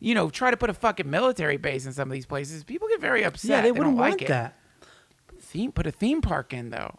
[0.00, 2.64] You know, try to put a fucking military base in some of these places.
[2.64, 3.50] People get very upset.
[3.50, 4.28] Yeah, they wouldn't don't want like it.
[4.28, 4.56] that.
[5.40, 6.98] theme put a theme park in though.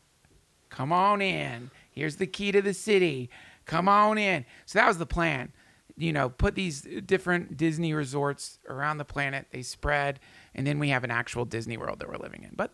[0.69, 1.71] Come on in.
[1.91, 3.29] Here's the key to the city.
[3.65, 4.45] Come on in.
[4.65, 5.51] So that was the plan.
[5.97, 9.47] You know, put these different Disney resorts around the planet.
[9.51, 10.19] They spread,
[10.55, 12.51] and then we have an actual Disney World that we're living in.
[12.55, 12.71] But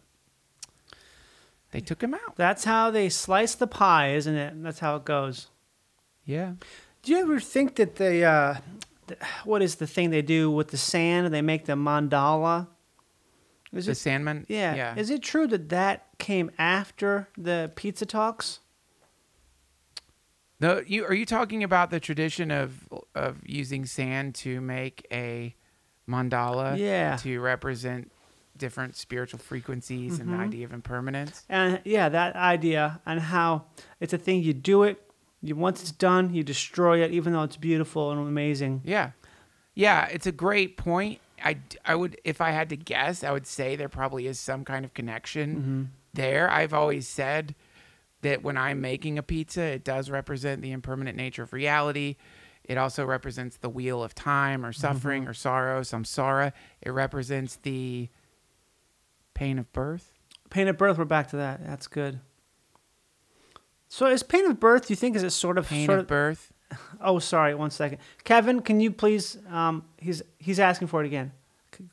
[1.71, 2.35] they took him out.
[2.35, 4.61] That's how they slice the pie, isn't it?
[4.63, 5.47] That's how it goes.
[6.25, 6.53] Yeah.
[7.03, 8.55] Do you ever think that they, uh,
[9.07, 11.33] the what is the thing they do with the sand?
[11.33, 12.67] They make the mandala.
[13.73, 14.45] Is The it, Sandman.
[14.47, 14.75] yeah.
[14.75, 14.95] Yeah.
[14.97, 18.59] Is it true that that came after the pizza talks?
[20.59, 25.53] The, you, are you talking about the tradition of of using sand to make a
[26.09, 26.77] mandala?
[26.79, 27.17] Yeah.
[27.17, 28.11] To represent
[28.57, 30.43] different spiritual frequencies and the mm-hmm.
[30.43, 31.43] idea of impermanence.
[31.49, 33.65] And yeah, that idea and how
[33.99, 35.01] it's a thing you do it.
[35.41, 38.81] You once it's done, you destroy it, even though it's beautiful and amazing.
[38.83, 39.11] Yeah.
[39.75, 41.19] Yeah, it's a great point.
[41.43, 44.65] I, I would, if I had to guess, I would say there probably is some
[44.65, 45.83] kind of connection mm-hmm.
[46.15, 46.49] there.
[46.49, 47.53] I've always said
[48.23, 52.15] that when I'm making a pizza, it does represent the impermanent nature of reality.
[52.63, 54.81] It also represents the wheel of time or mm-hmm.
[54.81, 56.53] suffering or sorrow, samsara.
[56.81, 58.09] It represents the
[59.37, 60.11] pain of birth.
[60.49, 60.97] Pain of birth.
[60.97, 61.63] We're back to that.
[61.65, 62.19] That's good.
[63.87, 64.87] So is pain of birth?
[64.87, 66.51] Do you think is it sort of Pain sort of birth.
[66.99, 67.53] Oh, sorry.
[67.55, 68.61] One second, Kevin.
[68.61, 69.37] Can you please?
[69.49, 71.31] Um, he's he's asking for it again.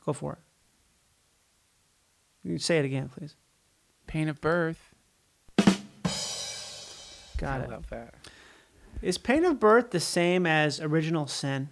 [0.04, 0.38] Go for it.
[2.48, 3.36] You say it again, please.
[4.08, 4.94] Pain of birth.
[7.36, 7.70] Got I it.
[7.70, 8.14] love that.
[9.02, 11.68] Is pain of birth the same as original sin?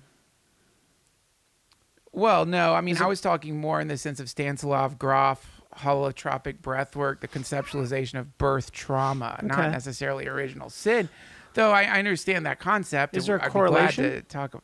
[2.13, 4.99] Well, no, I mean, Is I it- was talking more in the sense of Stanislav
[4.99, 9.47] Grof, holotropic breathwork, the conceptualization of birth trauma, Okay.
[9.47, 11.09] not necessarily original sin.
[11.55, 13.17] Though I, I understand that concept.
[13.17, 14.05] Is there a I'd correlation?
[14.05, 14.55] to talk.
[14.55, 14.63] ab-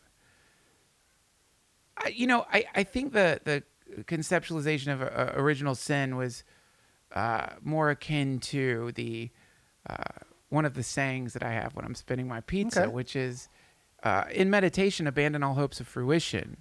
[1.98, 3.62] I, you know, I, I think the the
[4.04, 6.44] conceptualization of uh, original sin was
[7.14, 9.30] uh, more akin to the
[9.88, 9.96] uh,
[10.50, 12.92] one of the sayings that I have when I'm spinning my pizza, Okay.
[12.92, 13.48] which is
[14.02, 16.58] uh, in meditation, abandon all hopes of fruition.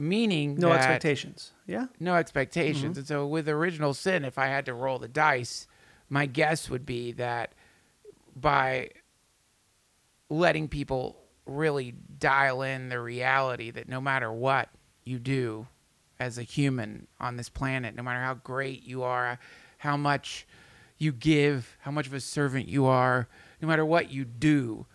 [0.00, 1.52] Meaning No that- expectations.
[1.66, 1.86] Yeah.
[2.00, 2.96] no expectations.
[2.98, 5.66] And so with original sin, if I had to roll the dice,
[6.08, 7.52] my guess would be that
[8.34, 8.90] by
[10.28, 14.70] letting people really dial in the reality that no matter what
[15.04, 15.66] you do
[16.18, 19.38] as a human on this planet, no matter how great you are,
[19.78, 20.46] how much
[20.98, 23.28] you give, how much of a servant you are,
[23.60, 24.86] no matter what you do,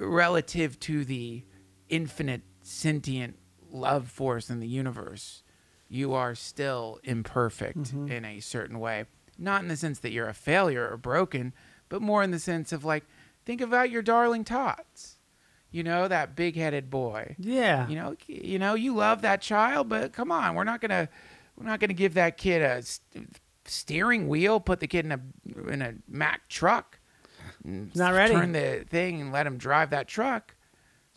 [0.00, 1.42] relative to the
[1.88, 3.36] infinite sentient
[3.78, 5.42] love force in the universe,
[5.88, 8.08] you are still imperfect mm-hmm.
[8.08, 9.04] in a certain way.
[9.38, 11.52] Not in the sense that you're a failure or broken,
[11.88, 13.04] but more in the sense of like,
[13.44, 15.16] think about your darling tots.
[15.70, 17.36] You know, that big headed boy.
[17.38, 17.86] Yeah.
[17.88, 21.08] You know, you know, you love that child, but come on, we're not gonna,
[21.56, 25.20] we're not gonna give that kid a st- steering wheel, put the kid in a
[25.70, 26.98] in a Mack truck,
[27.64, 28.34] Not ready.
[28.34, 30.54] Turn the thing and let him drive that truck.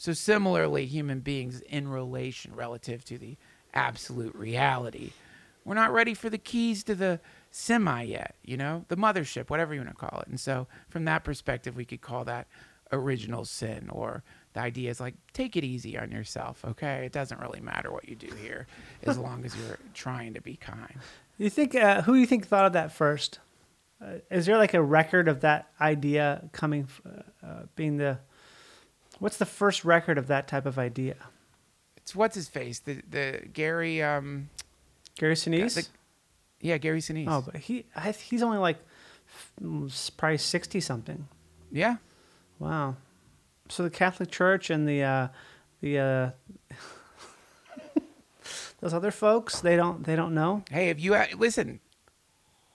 [0.02, 3.38] So similarly, human beings in relation relative to the
[3.72, 5.12] absolute reality,
[5.64, 7.20] we're not ready for the keys to the
[7.52, 8.34] semi yet.
[8.44, 10.28] You know, the mothership, whatever you want to call it.
[10.28, 12.48] And so, from that perspective, we could call that
[12.92, 17.40] original sin or the idea is like take it easy on yourself okay it doesn't
[17.40, 18.68] really matter what you do here
[19.04, 21.00] as long as you're trying to be kind
[21.38, 23.40] You think uh, who do you think thought of that first?
[24.02, 28.20] Uh, is there like a record of that idea coming, uh, uh, being the?
[29.22, 31.16] What's the first record of that type of idea?
[31.98, 34.50] it's what's his face the the gary um
[35.20, 35.76] Gary Sinise.
[35.76, 35.88] the-
[36.60, 38.78] yeah gary sinise oh, but he I, he's only like
[40.18, 41.28] probably sixty something.
[41.72, 41.98] yeah
[42.58, 42.96] Wow.
[43.70, 45.28] So the Catholic Church and the uh,
[45.82, 46.30] the uh,
[48.82, 50.64] those other folks they don't they don't know.
[50.72, 51.80] hey if you uh, listen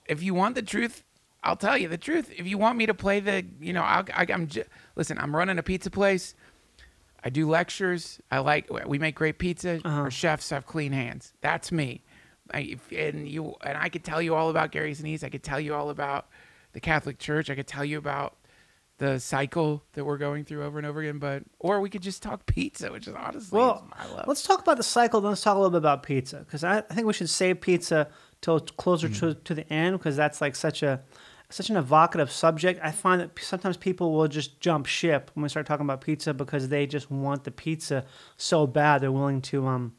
[0.07, 1.03] if you want the truth
[1.43, 4.05] i'll tell you the truth if you want me to play the you know I'll,
[4.15, 4.65] I, i'm j-
[4.97, 6.35] listen i'm running a pizza place.
[7.25, 8.21] I do lectures.
[8.31, 9.81] I like we make great pizza.
[9.85, 10.03] Uh-huh.
[10.03, 11.33] our chefs have clean hands.
[11.41, 12.03] That's me.
[12.55, 15.25] I, and you and i could tell you all about gary sinise.
[15.25, 16.27] I could tell you all about
[16.73, 17.51] the catholic church.
[17.51, 18.37] I could tell you about
[18.99, 22.23] the cycle that we're going through over and over again but or we could just
[22.23, 24.29] talk pizza which is honestly Well, is my love.
[24.29, 25.21] let's talk about the cycle.
[25.21, 27.61] Then let's talk a little bit about pizza because I, I think we should save
[27.61, 28.09] pizza
[28.41, 31.03] till closer to, to the end because that's like such a
[31.49, 32.81] such an evocative subject.
[32.83, 36.35] I find that sometimes people will just jump ship when we start talking about pizza
[36.35, 38.05] because they just want the pizza
[38.37, 39.95] so bad they're willing to um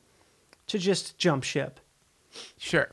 [0.68, 1.80] to just jump ship.
[2.58, 2.90] Sure.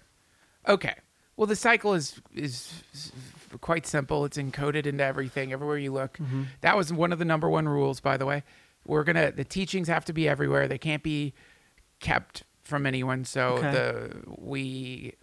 [0.69, 0.95] Okay.
[1.37, 2.83] Well, the cycle is is
[3.61, 4.25] quite simple.
[4.25, 6.19] It's encoded into everything everywhere you look.
[6.61, 8.45] That was one of the number one rules, by the way.
[8.87, 10.69] We're gonna the teachings have to be everywhere.
[10.69, 11.35] They can't be
[12.01, 13.25] kept from anyone.
[13.25, 13.73] So Okay.
[13.73, 15.15] the we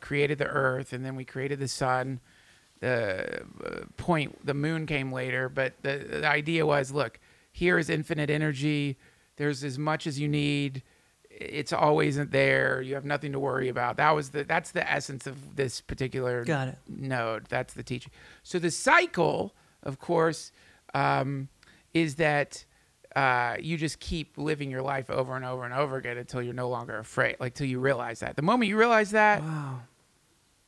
[0.00, 2.20] created the earth and then we created the sun.
[2.80, 7.20] The uh, point, the moon came later, but the, the idea was, look,
[7.52, 8.96] here is infinite energy.
[9.36, 10.82] There's as much as you need
[11.40, 12.82] it's always there.
[12.82, 13.96] You have nothing to worry about.
[13.96, 16.78] That was the that's the essence of this particular Got it.
[16.88, 17.46] node.
[17.46, 18.12] That's the teaching.
[18.42, 20.52] So the cycle, of course,
[20.92, 21.48] um,
[21.94, 22.64] is that
[23.16, 26.54] uh, you just keep living your life over and over and over again until you're
[26.54, 27.36] no longer afraid.
[27.40, 28.36] Like till you realize that.
[28.36, 29.80] The moment you realize that, Wow.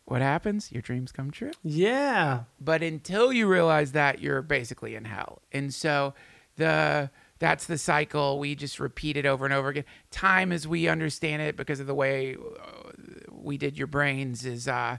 [0.04, 0.72] What happens?
[0.72, 1.52] Your dreams come true.
[1.62, 2.44] Yeah.
[2.60, 5.42] But until you realize that, you're basically in hell.
[5.52, 6.14] And so
[6.56, 8.38] the that's the cycle.
[8.38, 9.84] We just repeat it over and over again.
[10.10, 12.90] Time, as we understand it, because of the way uh,
[13.30, 14.98] we did your brains, is uh,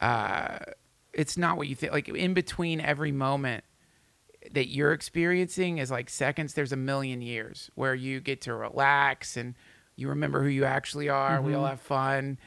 [0.00, 0.58] uh,
[1.12, 1.92] it's not what you think.
[1.92, 3.64] Like in between every moment
[4.52, 6.54] that you're experiencing is like seconds.
[6.54, 9.54] There's a million years where you get to relax and
[9.96, 11.40] you remember who you actually are.
[11.42, 12.38] We all have fun.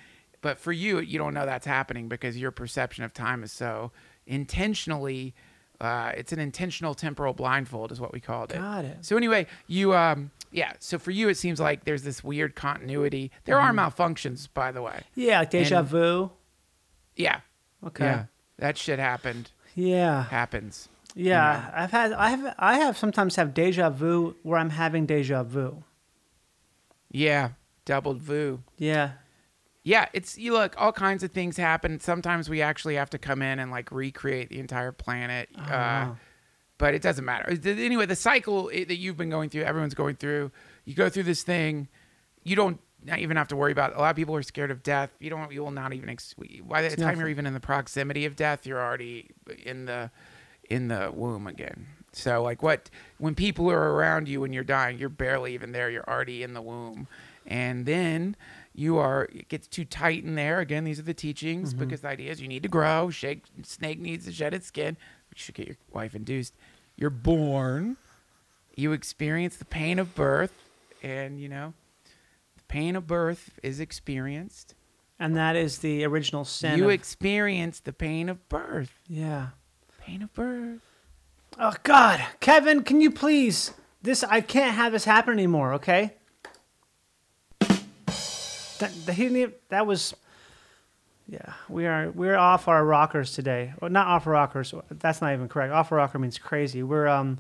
[0.42, 3.92] But for you, you don't know that's happening because your perception of time is so
[4.26, 5.34] intentionally.
[5.82, 8.58] Uh, it's an intentional temporal blindfold, is what we called it.
[8.58, 8.98] Got it.
[9.02, 10.74] So anyway, you um yeah.
[10.80, 13.32] So for you, it seems like there's this weird continuity.
[13.46, 15.04] There are malfunctions, by the way.
[15.16, 16.32] Yeah, like deja And- vu.
[17.16, 17.42] Yeah.
[17.86, 18.06] Okay.
[18.06, 18.26] Yeah.
[18.58, 19.52] That shit happened.
[19.76, 20.26] Yeah.
[20.26, 20.90] Happens.
[21.16, 25.44] Yeah, I've had I have I have sometimes have deja vu where I'm having deja
[25.44, 25.84] vu.
[27.12, 27.50] Yeah.
[27.86, 28.62] Doubled vu.
[28.78, 29.12] Yeah.
[29.84, 32.00] Yeah, it's you look, all kinds of things happen.
[32.00, 35.50] Sometimes we actually have to come in and like recreate the entire planet.
[35.58, 36.18] uh, wow.
[36.78, 37.58] but it doesn't matter.
[37.66, 40.52] Anyway, the cycle that you've been going through, everyone's going through.
[40.86, 41.88] You go through this thing,
[42.44, 43.96] you don't not even have to worry about.
[43.96, 45.12] A lot of people are scared of death.
[45.20, 45.52] You don't.
[45.52, 46.10] You will not even.
[46.10, 46.36] Ex-
[46.68, 47.20] by the It's time nothing.
[47.22, 49.30] you're even in the proximity of death, you're already
[49.64, 50.12] in the
[50.70, 51.88] in the womb again.
[52.12, 55.90] So like what when people are around you when you're dying, you're barely even there.
[55.90, 57.08] You're already in the womb,
[57.48, 58.36] and then
[58.80, 60.60] you are it gets too tight in there.
[60.60, 61.84] Again, these are the teachings Mm-hmm.
[61.86, 63.10] because the idea is you need to grow.
[63.10, 64.96] Shake snake needs to shed its skin.
[65.30, 66.54] You should get your wife induced.
[66.96, 67.98] You're born.
[68.76, 70.54] You experience the pain of birth,
[71.04, 71.74] and you know
[72.56, 74.76] the pain of birth is experienced.
[75.20, 76.78] And that is the original sin.
[76.78, 78.94] you of- experience the pain of birth.
[79.08, 79.48] yeah.
[80.00, 80.80] Pain of birth.
[81.60, 83.74] Oh God, Kevin, can you please?
[84.02, 85.74] This I can't have this happen anymore.
[85.74, 86.14] Okay.
[88.80, 90.14] That that, he didn't even- that was.
[91.28, 93.74] Yeah, we are we're off our rockers today.
[93.80, 94.74] Well, not off rockers.
[94.90, 95.72] That's not even correct.
[95.72, 96.82] Off rocker means crazy.
[96.82, 97.38] We're um,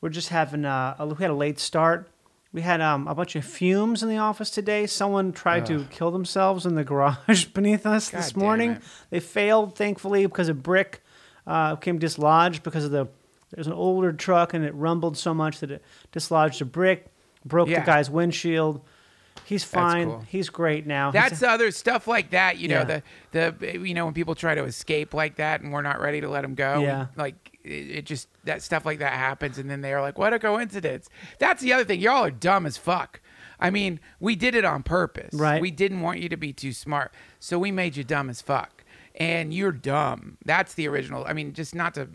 [0.00, 2.10] we're just having uh, a, we had a late start.
[2.52, 4.86] We had um, a bunch of fumes in the office today.
[4.86, 8.78] Someone tried to kill themselves in the garage beneath us God this morning.
[9.10, 11.02] They failed, thankfully, because a brick
[11.46, 13.06] uh, came dislodged because of the.
[13.50, 17.06] There's an older truck and it rumbled so much that it dislodged a brick,
[17.44, 17.80] broke Yeah.
[17.80, 18.80] the guy's windshield.
[19.44, 20.06] He's fine.
[20.06, 20.24] cool.
[20.28, 21.10] He's great now.
[21.10, 22.58] That's other stuff like that.
[22.58, 23.00] You know, Yeah.
[23.32, 26.20] the the you know when people try to escape like that, and we're not ready
[26.20, 26.80] to let them go.
[26.80, 27.06] Yeah.
[27.16, 30.38] like it, it just that stuff like that happens, and then they're like, "What a
[30.38, 32.00] coincidence!" That's the other thing.
[32.00, 33.20] Y'all are dumb as fuck.
[33.60, 35.32] I mean, we did it on purpose.
[35.34, 35.60] Right.
[35.60, 38.82] We didn't want you to be too smart, so we made you dumb as fuck.
[39.16, 40.38] And you're dumb.
[40.44, 41.24] That's the original.
[41.26, 42.08] I mean, just not to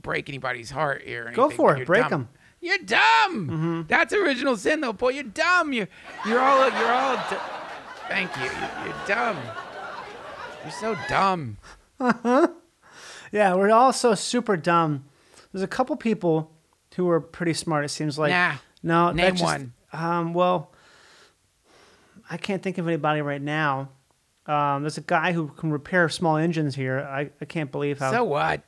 [0.00, 1.32] break anybody's heart here.
[1.34, 1.86] Go for it.
[1.86, 2.28] Break dumb.
[2.64, 3.84] You're dumb.
[3.88, 5.10] That's original sin, though, boy.
[5.10, 5.72] You're dumb.
[5.74, 5.88] You're
[6.26, 7.16] you're all you're all.
[7.28, 7.40] Du-
[8.08, 8.44] Thank you.
[8.44, 9.36] You're, you're dumb.
[10.62, 11.58] You're so dumb.
[13.32, 15.06] Yeah, we're all so super dumb.
[15.52, 16.52] There's a couple people
[16.94, 17.84] who are pretty smart.
[17.84, 18.30] It seems like.
[18.30, 18.54] Nah.
[18.82, 19.72] No, Name just- one.
[19.92, 20.70] Um, well,
[22.30, 23.88] I can't think of anybody right now.
[24.46, 27.00] Um, there's a guy who can repair small engines here.
[27.00, 28.62] I, I can't believe how So what?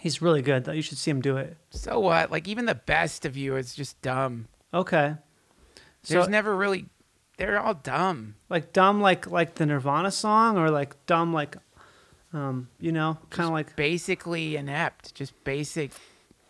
[0.00, 0.66] He's really good.
[0.66, 1.56] You should see him do it.
[1.70, 2.30] So what?
[2.30, 4.48] Like even the best of you is just dumb.
[4.72, 5.14] Okay.
[6.02, 6.86] So There's never really.
[7.36, 8.34] They're all dumb.
[8.48, 11.56] like dumb like like the Nirvana song or like dumb like
[12.32, 15.14] um you know kind of like Basically inept.
[15.14, 15.92] Just basic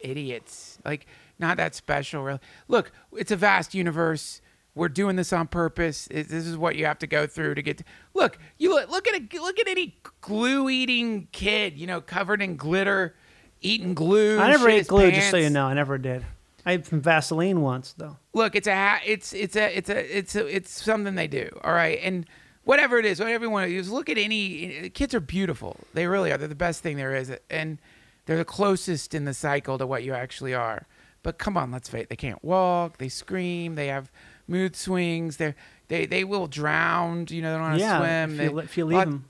[0.01, 0.79] idiots.
[0.85, 1.07] Like
[1.39, 2.23] not that special.
[2.25, 2.41] Really.
[2.69, 4.41] Look, it's a vast universe.
[4.75, 6.07] We're doing this on purpose.
[6.11, 7.79] It- This is what you have to go through to get.
[7.79, 7.85] To,
[8.15, 11.77] look, you look, look at a look at any glue eating kid.
[11.79, 13.15] You know, covered in glitter,
[13.61, 14.39] eating glue.
[14.39, 15.67] I never ate glue just so you know.
[15.67, 16.25] I never did.
[16.67, 18.17] I ate some Vaseline once though.
[18.35, 21.49] look it's a ha- it's it's a it's a it's a it's something they do
[21.65, 22.27] all right and
[22.65, 26.07] whatever it is whatever you what everyone is look at any kids are beautiful they
[26.07, 27.79] really are they're the best thing there is and
[28.27, 30.87] they're the closest in the cycle to what you actually are
[31.23, 34.11] but come on let's face it they can't walk they scream they have
[34.47, 35.55] mood swings they
[35.87, 38.65] they they will drown you know they don't how to yeah, swim if you, let-
[38.67, 39.25] if you leave lot- them.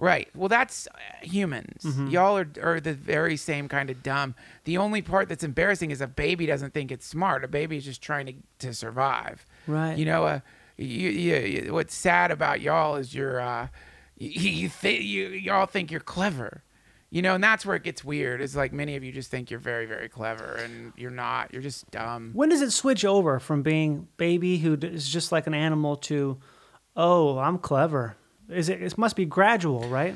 [0.00, 0.30] Right.
[0.34, 1.82] Well, that's uh, humans.
[1.84, 2.08] Mm-hmm.
[2.08, 4.34] Y'all are, are the very same kind of dumb.
[4.64, 7.44] The only part that's embarrassing is a baby doesn't think it's smart.
[7.44, 8.34] A baby is just trying to,
[8.66, 9.44] to survive.
[9.66, 9.98] Right.
[9.98, 10.40] You know, uh,
[10.78, 13.68] you, you, you, what's sad about y'all is you're, uh,
[14.16, 16.64] you, you, th- you, y'all think you're clever.
[17.10, 18.40] You know, and that's where it gets weird.
[18.40, 21.52] Is like many of you just think you're very, very clever, and you're not.
[21.52, 22.30] You're just dumb.
[22.34, 25.96] When does it switch over from being baby who d- is just like an animal
[25.96, 26.38] to,
[26.96, 28.16] oh, I'm clever?
[28.50, 28.82] Is it?
[28.82, 30.14] It must be gradual, right?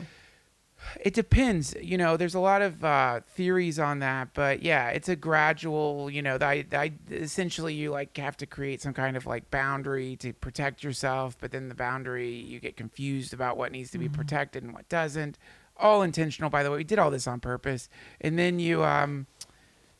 [1.01, 1.75] It depends.
[1.81, 6.11] You know, there's a lot of uh, theories on that, but yeah, it's a gradual.
[6.11, 10.17] You know, I, I essentially you like have to create some kind of like boundary
[10.17, 14.09] to protect yourself, but then the boundary you get confused about what needs to be
[14.11, 15.39] protected and what doesn't.
[15.77, 16.77] All intentional, by the way.
[16.79, 17.89] We did all this on purpose,
[18.21, 19.27] and then you um,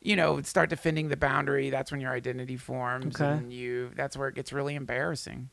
[0.03, 1.71] you know, start defending the boundary.
[1.71, 3.25] That's when your identity forms, Okay.
[3.39, 3.91] and you.
[3.97, 5.49] That's where it gets really embarrassing.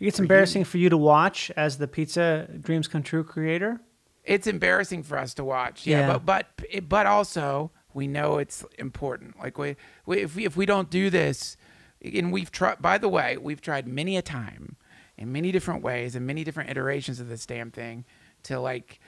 [0.00, 3.80] It gets embarrassing for you to watch as the Pizza Dreams Come True creator.
[4.24, 5.86] it's embarrassing for us to watch.
[5.86, 6.18] Yeah, Yeah.
[6.18, 9.38] but but but also we know it's important.
[9.38, 11.56] Like we, we if we if we don't do this,
[12.02, 12.80] and we've tried.
[12.80, 14.76] By the way, we've tried many a time,
[15.18, 18.04] in many different ways, and many different iterations of this damn thing,
[18.44, 19.00] to like,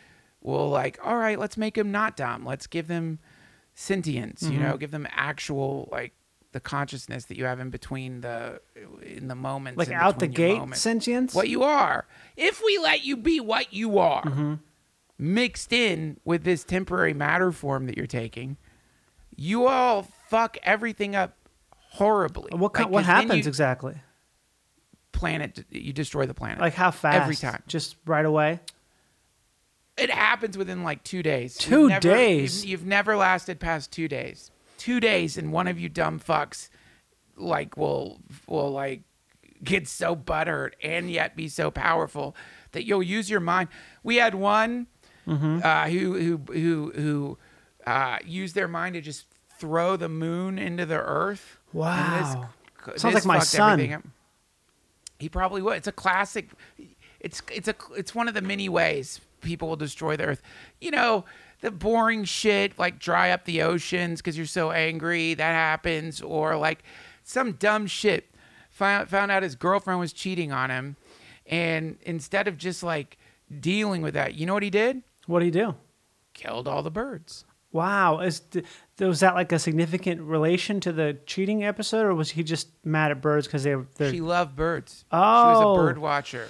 [0.43, 2.45] we'll like, all right, let's make them not dumb.
[2.45, 3.19] Let's give them
[3.75, 4.43] sentience.
[4.43, 4.63] You Mm-hmm.
[4.63, 6.13] know, give them actual like
[6.53, 8.61] the consciousness that you have in between the
[9.03, 11.35] in the moments Like in out the gate moments sentience.
[11.35, 12.07] what you are.
[12.37, 14.55] If we let you be what you are, Mm-hmm.
[15.19, 18.57] mixed in with this temporary matter form that you're taking,
[19.37, 21.37] you all fuck everything up
[21.71, 22.51] horribly.
[22.57, 23.95] what Like, what happens you exactly?
[25.13, 26.61] Planet, you destroy the planet.
[26.61, 27.21] Like how fast?
[27.23, 27.63] Every time.
[27.67, 28.61] Just right away.
[29.99, 31.57] It happens within like two days.
[31.57, 32.65] Two You've never- days?
[32.65, 34.51] You've, you've never lasted past two days.
[34.83, 36.69] Two days, and one of you dumb fucks,
[37.37, 38.19] like, will
[38.49, 39.03] will like
[39.63, 42.35] get so buttered and yet be so powerful
[42.73, 43.69] that you'll use your mind.
[44.03, 44.89] We had one
[45.29, 45.61] Mm-hmm.
[45.63, 47.39] uh, who who who who
[47.87, 49.27] uh, used their mind to just
[49.61, 51.59] throw the moon into the earth.
[51.73, 52.51] Wow.
[52.85, 54.03] this, Sounds this like my son.
[55.21, 55.77] He probably would.
[55.77, 56.51] It's a classic.
[57.21, 60.43] It's it's a it's one of the many ways people will destroy the earth.
[60.81, 61.25] You know,
[61.63, 65.33] the boring shit like dry up the oceans because you're so angry.
[65.35, 66.83] That happens, or like
[67.25, 68.29] some dumb shit.
[68.71, 70.97] Found found out his girlfriend was cheating on him,
[71.47, 73.17] and instead of just like
[73.61, 75.03] dealing with that, you know what he did?
[75.27, 75.75] What do he do?
[76.35, 77.45] Killed all the birds.
[77.71, 78.43] Wow, is
[78.99, 83.11] was that like a significant relation to the cheating episode, or was he just mad
[83.11, 83.87] at birds because they were?
[83.97, 85.05] they're- She loved birds.
[85.13, 85.17] Oh.
[85.17, 85.77] She was a oh.
[85.77, 86.49] bird watcher.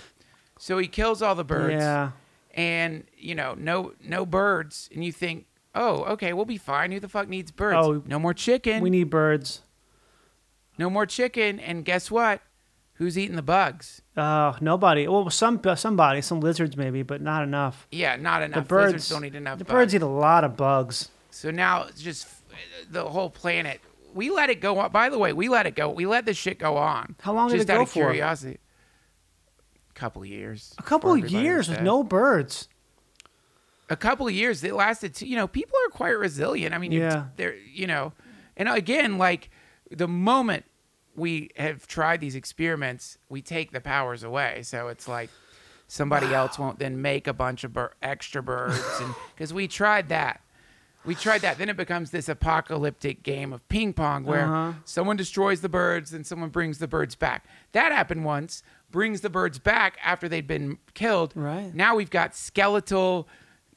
[0.59, 1.75] So he kills all the birds.
[1.75, 2.13] Yeah.
[2.55, 4.89] And, you know, no no birds.
[4.95, 6.93] And you think, oh, okay, we'll be fine.
[6.93, 7.77] Who the fuck needs birds?
[7.87, 8.83] Oh, no more chicken.
[8.83, 9.63] We need birds.
[10.79, 11.59] no more chicken.
[11.61, 12.41] And guess what?
[12.97, 14.03] Who's eating the bugs?
[14.17, 15.09] Uh, nobody.
[15.09, 17.89] Well, some somebody, some lizards maybe, but not enough.
[17.91, 18.65] Yeah, not enough.
[18.65, 19.73] the birds Lizards don't eat enough The bugs.
[19.73, 21.09] birds eat a lot of bugs.
[21.31, 22.29] So now it's just
[22.91, 23.81] the whole planet.
[24.15, 24.93] We let it go on.
[24.93, 25.89] By the way, we let it go.
[25.89, 27.17] We let this shit go on.
[27.23, 27.95] How long did it just it out go of for?
[28.11, 28.59] curiosity.
[29.95, 30.75] Couple of years.
[30.79, 32.69] A couple of years with no birds.
[33.91, 36.93] a couple of years it lasted too, you know people are quite resilient i mean
[36.93, 37.27] Yeah.
[37.37, 38.13] they're you know
[38.57, 39.51] and again like
[39.91, 40.65] the moment
[41.15, 45.29] we have tried these experiments we take the powers away so it's like
[45.89, 50.09] somebody else won't then make a bunch of bir- extra birds and because we tried
[50.09, 50.41] that
[51.05, 54.73] we tried that then it becomes this apocalyptic game of ping pong where Uh-huh.
[54.87, 58.63] someone destroys the birds and someone brings the birds back that happened once
[58.93, 61.75] brings the birds back after they'd been killed Right.
[61.75, 63.27] now we've got skeletal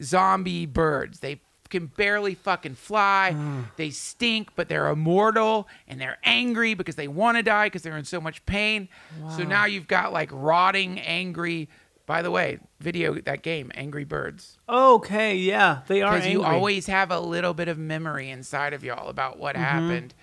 [0.04, 1.20] zombie birds.
[1.22, 3.36] They can barely fucking fly.
[3.76, 7.98] They stink, but they're immortal and they're angry because they want to die because they're
[7.98, 8.88] in so much pain.
[9.36, 11.70] So now you've got like rotting, angry.
[12.06, 16.86] By the way, video that game, Angry Birds, Okay, yeah, they are because you always
[16.86, 19.64] have a little bit of memory inside of y'all about what Mm-hmm.
[19.64, 20.14] happened.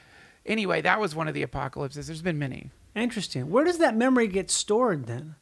[0.47, 2.07] Anyway, that was one of the apocalypses.
[2.07, 3.51] There's been many Interesting.
[3.51, 5.37] Where does that memory get stored then?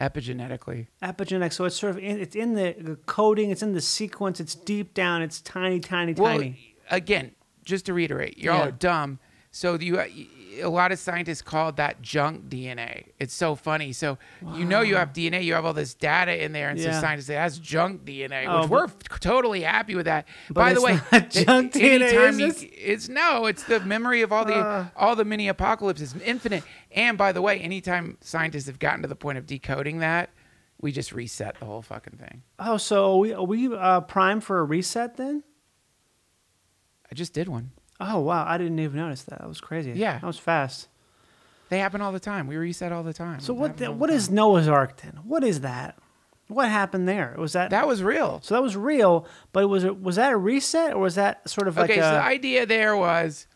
[0.00, 0.86] epigenetically.
[1.02, 1.52] Epigenetic.
[1.52, 3.50] So it's sort of in, it's in the, coding.
[3.50, 4.38] It's in the sequence.
[4.38, 5.22] It's deep down.
[5.22, 6.76] It's tiny, tiny, Well, tiny.
[6.88, 7.32] again,
[7.64, 8.68] just to reiterate, y'all Yeah.
[8.68, 9.18] are dumb.
[9.50, 10.06] So you, uh,
[10.60, 13.08] a lot of scientists call that junk DNA.
[13.18, 13.92] It's so funny.
[13.92, 14.18] So
[14.54, 16.92] you know you have DNA, you have all this data in there, and Yeah.
[16.92, 20.26] so scientists say that's junk DNA, Oh, which we're f- totally happy with that.
[20.50, 22.62] By the way, th- junk DNA, is you- it?
[22.74, 24.86] it's no, it's the memory of all the Uh.
[24.96, 26.64] all the mini apocalypses, infinite.
[26.92, 30.30] And by the way, anytime scientists have gotten to the point of decoding that,
[30.80, 32.42] we just reset the whole fucking thing.
[32.58, 35.42] Oh, so are we are we uh, primed for a reset then?
[37.10, 37.70] I just did one.
[38.00, 39.40] Oh wow, I didn't even notice that.
[39.40, 39.92] That was crazy.
[39.92, 40.18] Yeah.
[40.18, 40.88] that was fast.
[41.68, 42.46] They happen all the time.
[42.46, 43.40] We reset all the time.
[43.40, 44.16] So It what the, all the what time.
[44.16, 45.20] is Noah's Ark then?
[45.24, 45.98] What is that?
[46.46, 47.34] What happened there?
[47.36, 47.86] Was that, that?
[47.86, 48.40] Was real.
[48.42, 49.26] so that was real?
[49.52, 52.10] But was it was that a reset or was that sort of like okay, so
[52.12, 53.46] the idea there was,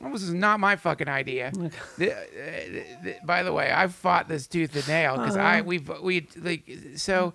[0.00, 1.52] that was not my fucking idea.
[1.96, 2.16] The- uh,
[3.04, 5.46] the- by the way, I've fought this tooth and nail because Uh-huh.
[5.46, 7.34] I we've we like so,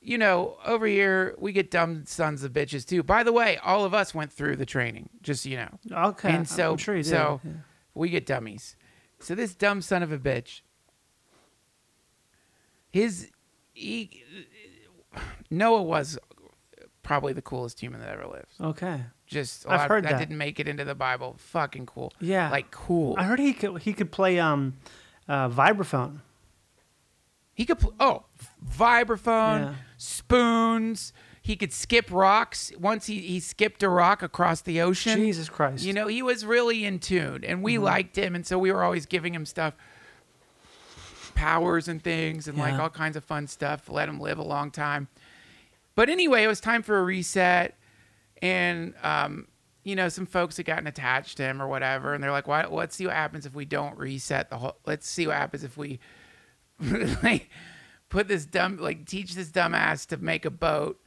[0.00, 3.02] you know, over here we get dumb sons of bitches too.
[3.02, 5.78] By the way, all of us went through the training, just so you know.
[5.92, 6.30] okay?
[6.30, 7.50] and so I'm sure you so yeah.
[7.94, 8.76] we get dummies.
[9.20, 10.60] So this dumb son of a bitch,
[12.90, 13.30] his
[13.74, 14.24] he,
[15.50, 16.18] Noah was
[17.02, 18.52] probably the coolest human that ever lived.
[18.60, 19.02] okay.
[19.26, 20.18] Just a I've lot heard that, that.
[20.20, 21.34] didn't make it into the Bible.
[21.38, 22.14] Fucking cool.
[22.18, 22.50] Yeah.
[22.50, 23.14] like cool.
[23.18, 24.78] I heard he could he could play um
[25.28, 26.20] uh, vibraphone.
[27.52, 28.24] he could pl- oh
[28.66, 29.74] vibraphone, Yeah.
[29.98, 31.12] Spoons.
[31.42, 32.72] He could skip rocks.
[32.78, 35.18] Once he he skipped a rock across the ocean.
[35.18, 35.84] Jesus Christ.
[35.84, 38.82] You know, he was really in tune, and we liked him, and so we were
[38.82, 39.74] always giving him stuff,
[41.34, 43.88] powers and things, and like all kinds of fun stuff.
[43.88, 45.08] Let him live a long time.
[45.94, 47.76] But anyway, it was time for a reset,
[48.40, 49.48] and um,
[49.84, 52.66] you know, some folks had gotten attached to him or whatever, and they're like, "Why?
[52.66, 54.76] Let's see what happens if we don't reset the whole.
[54.86, 55.98] Let's see what happens if we
[57.22, 57.48] like
[58.08, 61.00] put this dumb, like teach this dumbass to make a boat."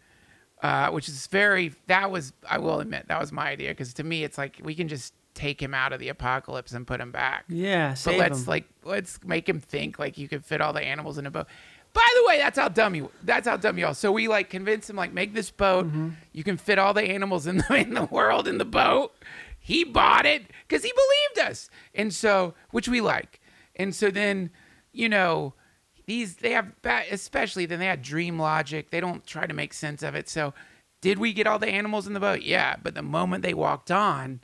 [0.62, 4.04] uh, which is very that was I will admit that was my idea because to
[4.04, 7.12] me it's like we can just take him out of the apocalypse and put him
[7.12, 7.45] back.
[7.47, 8.45] yeah, but let's him.
[8.45, 11.47] like let's make him think like you could fit all the animals in a boat.
[11.93, 13.12] By the way, that's how dumb you.
[13.24, 15.88] That's how dumb you all So we like convinced him like make this boat.
[15.88, 16.10] Mm-hmm.
[16.32, 19.14] You can fit all the animals in the in the world in the boat.
[19.60, 23.39] He bought it because he believed us, and so which we like.
[23.76, 24.52] And so then,
[24.91, 25.54] you know,
[26.06, 26.72] these they have
[27.10, 28.89] especially then they had dream logic.
[28.89, 30.30] They don't try to make sense of it.
[30.30, 30.54] So,
[31.02, 32.41] did we get all the animals in the boat?
[32.41, 34.41] Yeah, but the moment they walked on,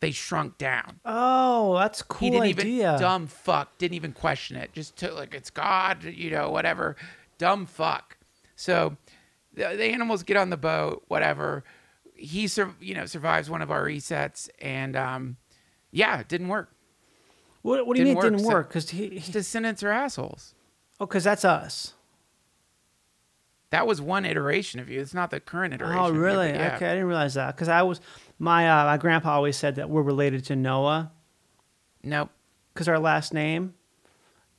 [0.00, 2.90] they shrunk down oh, that's cool he didn't idea.
[2.90, 6.96] even dumb fuck didn't even question it just took like it's god you know whatever
[7.38, 8.16] dumb fuck
[8.54, 8.96] so
[9.54, 11.64] the, the animals get on the boat whatever
[12.14, 15.36] he sur- you know survives one of our resets and um
[15.90, 16.72] yeah it didn't work
[17.62, 18.68] what, what do you mean it didn't work, so-?
[18.68, 20.54] Because he, he descendants are assholes
[21.00, 21.94] oh, because that's us.
[23.70, 26.48] that was one iteration of you it's not the current iteration Oh, of you, really?
[26.50, 26.76] yeah.
[26.76, 27.54] Okay, I didn't realize that.
[27.54, 28.00] Because I was
[28.38, 31.10] my uh, my grandpa always said that we're related to Noah
[32.02, 32.30] nope
[32.72, 33.74] because our last name.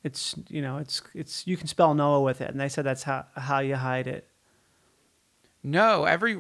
[0.04, 3.04] It's you know it's it's you can spell Noah with it, and they said that's
[3.04, 4.28] how how you hide it.
[5.64, 6.36] No, every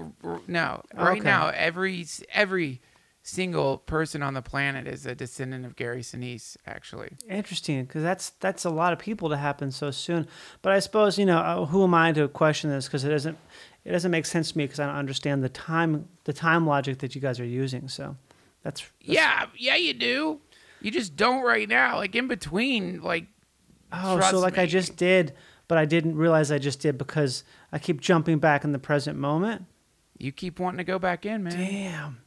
[0.47, 0.83] no.
[0.93, 1.19] Right Okay.
[1.21, 2.79] now, every every
[3.27, 6.55] single person on the planet is a descendant of Gary Sinise.
[6.65, 10.27] Actually, Interesting, because that's that's a lot of people to happen so soon.
[10.61, 12.85] But I suppose you know uh, who am I to question this?
[12.85, 13.37] Because it doesn't
[13.83, 16.99] it doesn't make sense to me because I don't understand the time the time logic
[16.99, 17.87] that you guys are using.
[17.89, 18.15] So
[18.63, 20.39] that's, that's yeah, yeah, you do.
[20.81, 21.97] You just don't right now.
[21.97, 23.27] Like in between, like
[23.91, 25.33] Oh, so like I just did,
[25.67, 29.17] but I didn't realize I just did because I keep jumping back in the present
[29.17, 29.65] moment.
[30.17, 31.53] you keep wanting to go back in, man.
[31.53, 32.17] Damn.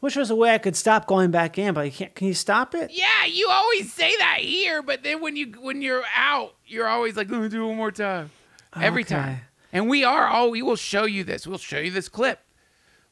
[0.00, 2.14] Wish there was a way I could stop going back in, but you can't.
[2.14, 2.90] Can you stop it?
[2.92, 7.16] Yeah, you always say that here, but then when you when you're out, you're always
[7.16, 8.30] like, "Let me do it one more time."
[8.74, 9.14] Every Okay.
[9.14, 9.40] time.
[9.72, 11.46] And we are all we will show you this.
[11.46, 12.40] We'll show you this clip.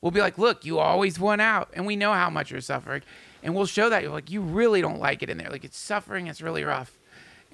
[0.02, 3.02] We'll be like, "Look, you always won out, and we know how much you're suffering."
[3.42, 5.48] And we'll show that you're like, "You really don't like it in there.
[5.50, 6.26] Like it's suffering.
[6.26, 6.92] It's really rough."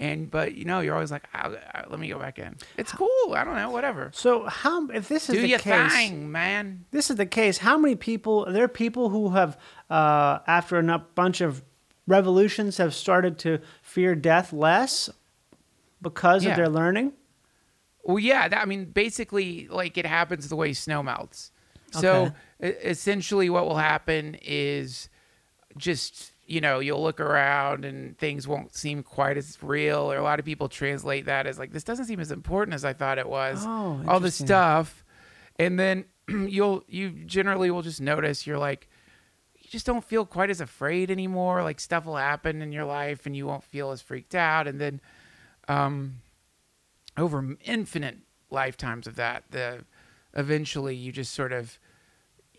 [0.00, 2.90] And but you know, you're always like, "Ah, ah, "Let me go back in." It's
[2.90, 3.34] cool.
[3.36, 4.10] I don't know, whatever.
[4.14, 5.92] So how if this is Do the your case?
[5.92, 6.86] thing, man.
[6.90, 7.58] This is the case.
[7.58, 8.46] How many people?
[8.50, 9.58] There are people who have,
[9.90, 11.62] uh, after a nu- bunch of
[12.06, 15.10] revolutions, have started to fear death less
[16.00, 16.52] because Yeah.
[16.52, 17.12] of their learning.
[18.02, 21.52] Well, yeah, that, I mean, basically, like it happens the way snow melts.
[21.92, 22.32] So
[22.64, 25.10] e- essentially, what will happen is
[25.76, 30.22] just you know you'll look around and things won't seem quite as real, or a
[30.22, 33.18] lot of people translate that as like this doesn't seem as important as I thought
[33.18, 33.62] it was.
[33.64, 35.04] Oh, all the stuff,
[35.60, 38.88] and then you'll you generally will just notice you're like
[39.60, 41.62] you just don't feel quite as afraid anymore.
[41.62, 44.80] Like stuff will happen in your life, and you won't feel as freaked out, and
[44.80, 45.00] then
[45.68, 46.16] um,
[47.16, 48.18] over infinite
[48.50, 49.84] lifetimes of that, the
[50.34, 51.78] eventually you just sort of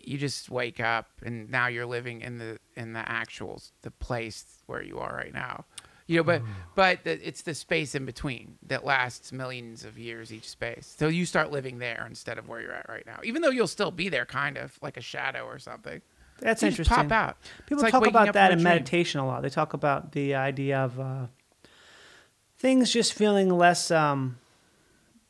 [0.06, 4.44] you just wake up and now you're living in the in the actual the place
[4.66, 5.64] where you are right now
[6.06, 6.42] you know but
[6.74, 11.08] but the, it's the space in between that lasts millions of years each space so
[11.08, 13.90] you start living there instead of where you're at right now even though you'll still
[13.92, 16.00] be there kind of like a shadow or something
[16.40, 16.96] That's You interesting.
[16.96, 17.36] pop out
[17.66, 18.64] People It's talk waking about that in dream.
[18.64, 19.42] meditation a lot.
[19.42, 21.26] They talk about the idea of uh,
[22.58, 24.38] things just feeling less, um,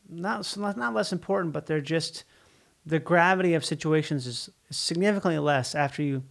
[0.09, 2.25] not not less important, but they're just
[2.85, 6.23] the gravity of situations is, significantly less after you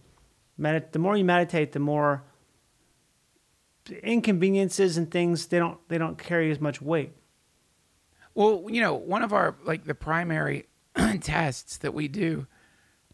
[0.58, 0.92] medit.
[0.92, 2.24] The more you meditate, the more
[4.02, 7.12] inconveniences and things they don't they don't carry as much weight.
[8.34, 10.66] Well, you know, one of our like the primary
[11.20, 12.46] tests that we do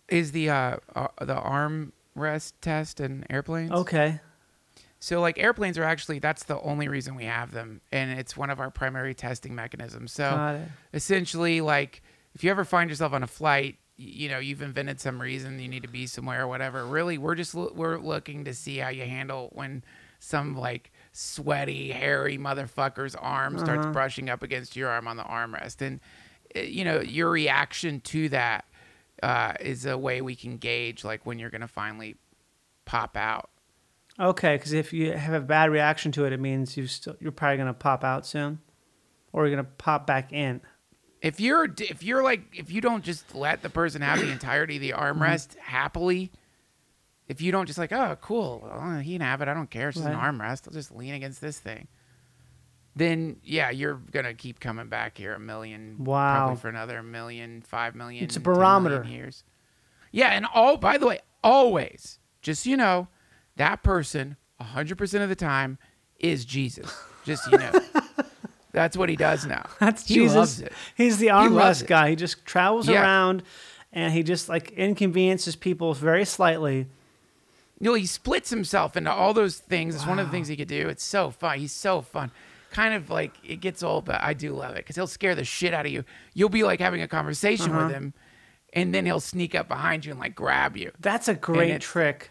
[0.08, 3.70] is the uh, uh the arm rest test in airplanes.
[3.70, 4.20] Okay.
[5.00, 8.50] So like airplanes are actually that's the only reason we have them and it's one
[8.50, 10.12] of our primary testing mechanisms.
[10.12, 10.60] So
[10.92, 12.02] essentially like
[12.34, 15.68] if you ever find yourself on a flight, you know, you've invented some reason you
[15.68, 16.86] need to be somewhere or whatever.
[16.86, 19.82] Really, we're just we're looking to see how you handle when
[20.20, 25.80] some like sweaty, hairy motherfucker's arm starts brushing up against your arm on the armrest,
[25.80, 26.00] and
[26.56, 28.64] uh, you know your reaction to that
[29.22, 32.16] uh, is a way we can gauge like when you're gonna finally
[32.84, 33.50] pop out.
[34.20, 37.32] Okay, because if you have a bad reaction to it, it means you still you're
[37.32, 38.60] probably gonna pop out soon,
[39.32, 40.60] or you're gonna pop back in.
[41.20, 44.76] If you're if you're like if you don't just let the person have the entirety
[44.76, 45.60] of the armrest mm-hmm.
[45.60, 46.30] happily
[47.26, 49.88] if you don't just like oh cool well, he can have it i don't care
[49.88, 51.88] it's just an armrest i'll just lean against this thing
[52.96, 56.36] then yeah you're gonna keep coming back here a million Wow.
[56.36, 59.04] probably for another million five million It's a 10 million barometer.
[59.04, 59.44] years
[60.12, 63.08] yeah and all by the way always just so you know
[63.56, 65.78] that person 100% of the time
[66.18, 66.92] is jesus
[67.24, 67.72] just so you know
[68.78, 70.60] that's what he does now That's he Jesus.
[70.60, 71.88] it He's the armrest it.
[71.88, 72.10] guy.
[72.10, 73.02] He just travels Yeah.
[73.02, 73.42] around,
[73.92, 76.86] and he just like inconveniences people very slightly.
[77.80, 79.94] you know, he splits himself into all those things.
[79.94, 80.88] It's one of the things he could do.
[80.88, 81.58] It's so fun.
[81.58, 82.30] He's so fun.
[82.70, 85.44] Kind of like it gets old, but I do love it because he'll scare the
[85.44, 86.04] shit out of you.
[86.34, 87.86] You'll be like having a conversation Uh-huh.
[87.86, 88.12] with him,
[88.74, 90.92] and then he'll sneak up behind you and like grab you.
[91.00, 92.30] That's a great trick.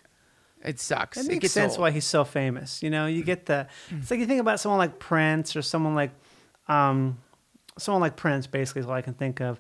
[0.63, 1.17] It sucks.
[1.17, 1.81] It It, makes gets sense old.
[1.81, 2.81] why he's so famous.
[2.83, 3.67] You know, you get the.
[3.91, 6.11] It's like you think about someone like Prince or someone like,
[6.67, 7.17] um,
[7.77, 8.47] someone like Prince.
[8.47, 9.59] Basically, is all I can think of.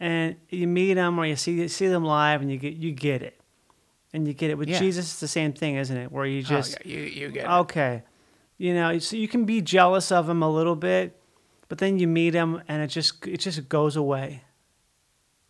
[0.00, 2.92] And you meet them or you see you see them live, and you get you
[2.92, 3.40] get it,
[4.12, 4.78] and you get it with Yeah.
[4.78, 5.06] Jesus.
[5.06, 6.12] It's the same thing, isn't it?
[6.12, 7.50] Where you Oh, just yeah, you you get it.
[7.50, 8.02] okay,
[8.58, 11.20] you know, so you can be jealous of him a little bit,
[11.68, 14.42] but then you meet him and it just it just goes away.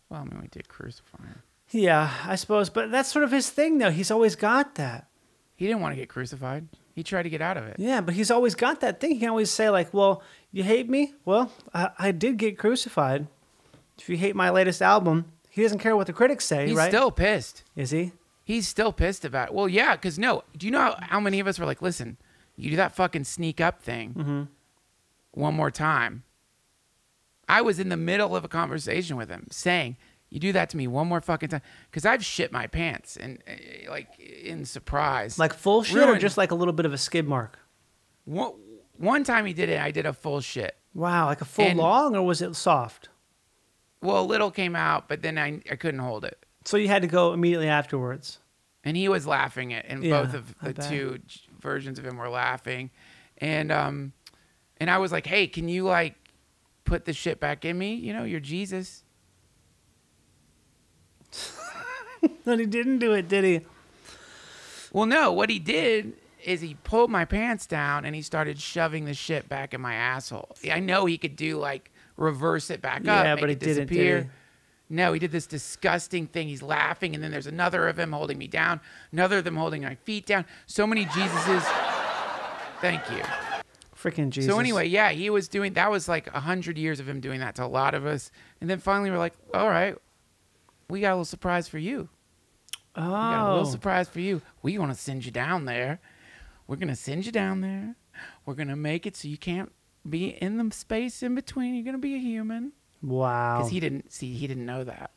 [0.09, 1.43] Well, I mean, we did crucify him.
[1.71, 3.91] Yeah, I suppose, but that's sort of his thing, though.
[3.91, 5.07] He's always got that.
[5.55, 6.67] He didn't want to get crucified.
[6.99, 7.77] He tried to get out of it.
[7.79, 9.11] Yeah, but he's always got that thing.
[9.11, 10.21] He can always say, like, well,
[10.51, 11.13] you hate me?
[11.23, 13.25] Well, I, I did get crucified.
[13.97, 16.91] If you hate my latest album, he doesn't care what the critics say, He's right?
[16.91, 17.63] still pissed.
[17.73, 18.11] Is he?
[18.43, 19.53] He's still pissed about it.
[19.53, 22.17] Well, yeah, because no, do you know how, how many of us were like, listen,
[22.57, 24.41] you do that fucking sneak up thing Mm-hmm.
[25.39, 26.23] one more time,
[27.47, 29.95] I was in the middle of a conversation with him saying,
[30.29, 33.39] "You do that to me one more fucking time," because I've shit my pants and
[33.47, 35.37] uh, like in surprise.
[35.39, 37.59] Like full shit or just like a little bit of a skid mark?
[38.25, 38.53] one,
[38.97, 40.75] one time he did it, I did a full shit.
[40.93, 43.09] Wow, like a full And- long or was it soft?
[44.01, 46.45] Well, a little came out, but then I I couldn't hold it.
[46.65, 48.39] So you had to go immediately afterwards.
[48.83, 51.19] and he was laughing it and Yeah, both of the two
[51.59, 52.91] versions of him were laughing
[53.39, 54.13] and um
[54.77, 56.15] and i was like hey can you like
[56.85, 59.03] put the shit back in me you know you're jesus
[62.43, 63.61] But he didn't do it, did he?
[64.91, 66.13] well no what he did
[66.43, 69.93] is he pulled my pants down and he started shoving the shit back in my
[69.93, 70.55] asshole.
[70.71, 73.75] I know he could do like reverse it back up Yeah, but he it didn't,
[73.75, 74.21] did disappear.
[74.21, 74.95] He?
[74.95, 76.47] no he did this disgusting thing.
[76.47, 79.83] He's laughing and then there's another of him holding me down another of them holding
[79.83, 80.45] my feet down.
[80.65, 81.63] So many jesuses.
[82.81, 83.21] Thank you.
[83.95, 84.49] Freaking Jesus.
[84.51, 87.41] So anyway, yeah, he was doing that was like a hundred years of him doing
[87.41, 89.95] that to a lot of us, and then finally we're like, all right,
[90.89, 92.09] we got a little surprise for you.
[92.95, 94.41] oh, We got a little surprise for you.
[94.61, 94.97] We want to oh.
[94.97, 95.99] send you down there.
[96.67, 97.95] We're gonna send you down there.
[98.45, 99.71] We're gonna make it so you can't
[100.07, 101.75] be in the space in between.
[101.75, 103.57] You're gonna be a human wow.
[103.57, 105.11] because he didn't see he didn't know that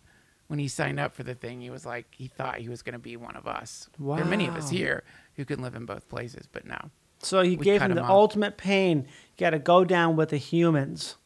[0.47, 1.61] when he signed up for the thing.
[1.61, 3.91] He was like he thought he was gonna be one of us.
[3.99, 4.17] Wow.
[4.17, 5.05] There are many of us here
[5.37, 6.79] who can live in both places, but no.
[7.19, 8.11] so he we gave him the off.
[8.11, 9.07] ultimate pain.
[9.37, 11.17] You got to go down with the humans.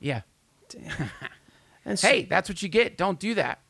[0.00, 0.22] Yeah.
[1.86, 2.98] And so- Hey, that's what you get.
[2.98, 3.60] Don't do that.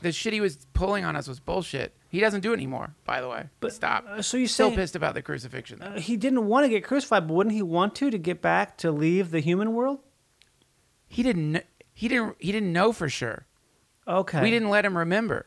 [0.00, 1.94] The shit he was pulling on us was bullshit.
[2.08, 3.48] He doesn't do it anymore, by the way.
[3.60, 4.04] But, Stop.
[4.08, 5.80] uh, so you Still saying- pissed about the crucifixion.
[5.82, 8.76] uh, he didn't want to get crucified, but wouldn't he want to to get back
[8.78, 10.00] to leave the human world?
[11.08, 11.62] he didn't.
[11.94, 12.36] He didn't.
[12.40, 13.46] He didn't know for sure.
[14.08, 14.42] Okay.
[14.42, 15.46] We didn't let him remember.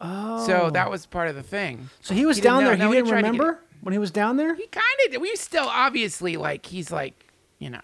[0.00, 0.46] Oh.
[0.46, 1.90] So that was part of the thing.
[2.00, 2.76] So he was he down there.
[2.76, 4.54] No, he didn't remember when he was down there.
[4.54, 4.84] He kind
[5.14, 5.20] of.
[5.20, 6.64] We still obviously like.
[6.64, 7.82] He's like, you know,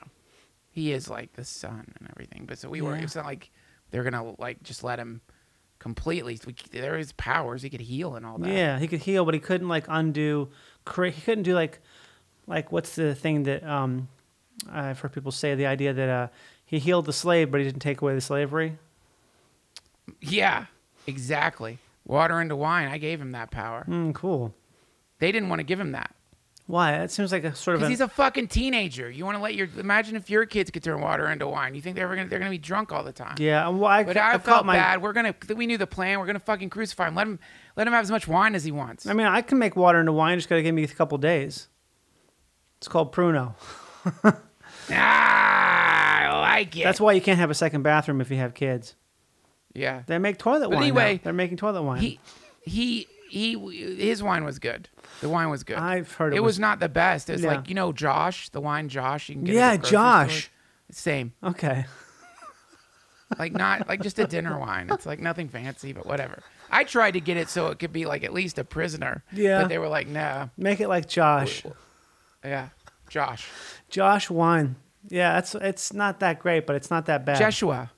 [0.71, 2.47] he is like the son and everything.
[2.47, 2.97] But so we were.
[2.97, 3.03] Yeah.
[3.03, 3.51] It's not like
[3.91, 5.21] they're gonna like just let him
[5.87, 6.37] completely.
[6.45, 7.63] We, there is powers.
[7.63, 8.53] He could heal and all that.
[8.53, 10.49] Yeah, he could heal, but he couldn't like undo.
[10.85, 11.79] Cra- he couldn't do like,
[12.49, 14.09] like what's the thing that um,
[14.69, 16.29] I've heard people say the idea that uh,
[16.65, 18.79] he healed the slave, but he didn't take away the slavery.
[20.21, 20.67] Yeah.
[21.07, 21.79] Exactly.
[22.05, 22.89] Water into wine.
[22.89, 23.87] I gave him that power.
[23.89, 24.53] Mm, cool.
[25.21, 26.16] They didn't want to give him that.
[26.69, 26.99] Why?
[26.99, 27.81] That seems like a sort of.
[27.81, 29.09] Because A, he's a fucking teenager.
[29.09, 31.77] You want to let your imagine if your kids could turn water into wine.
[31.77, 33.37] You think they're gonna they're gonna be drunk all the time.
[33.39, 34.75] yeah, well, I, But I, I, felt my.
[34.75, 35.01] bad.
[35.01, 36.19] We're gonna we knew the plan.
[36.19, 37.15] We're gonna fucking crucify him.
[37.15, 37.39] Let him
[37.77, 39.07] let him have as much wine as he wants.
[39.07, 40.39] I mean, I can make water into wine.
[40.39, 41.69] Just gotta give me a couple days.
[42.79, 43.55] It's called Pruno.
[44.91, 46.85] ah, I like it.
[46.85, 48.95] That's why you can't have a second bathroom if you have kids.
[49.75, 50.03] yeah.
[50.07, 50.83] They make toilet But wine.
[50.83, 51.21] anyway, now.
[51.25, 52.01] they're making toilet wine.
[52.01, 52.19] He
[52.63, 54.89] he he his wine was good.
[55.21, 55.77] The wine was good.
[55.79, 57.29] I've heard it it was, was- not the best.
[57.31, 57.57] It was Yeah.
[57.57, 59.29] like you know Josh, the wine Josh.
[59.29, 60.39] You can get Yeah, it at the grocery Josh.
[60.45, 60.53] store.
[60.93, 61.33] Same.
[61.43, 61.85] okay.
[63.39, 64.89] like not like just a dinner wine.
[64.91, 66.43] It's like nothing fancy, but whatever.
[66.71, 69.25] I tried to get it so it could be like at least a prisoner.
[69.33, 69.63] Yeah.
[69.63, 70.51] But they were like, no.
[70.57, 71.65] Make it like Josh.
[72.45, 72.69] Yeah.
[73.09, 73.49] Josh.
[73.89, 74.77] Josh wine.
[75.09, 77.39] Yeah, it's it's not that great, but it's not that bad.
[77.39, 77.91] Joshua.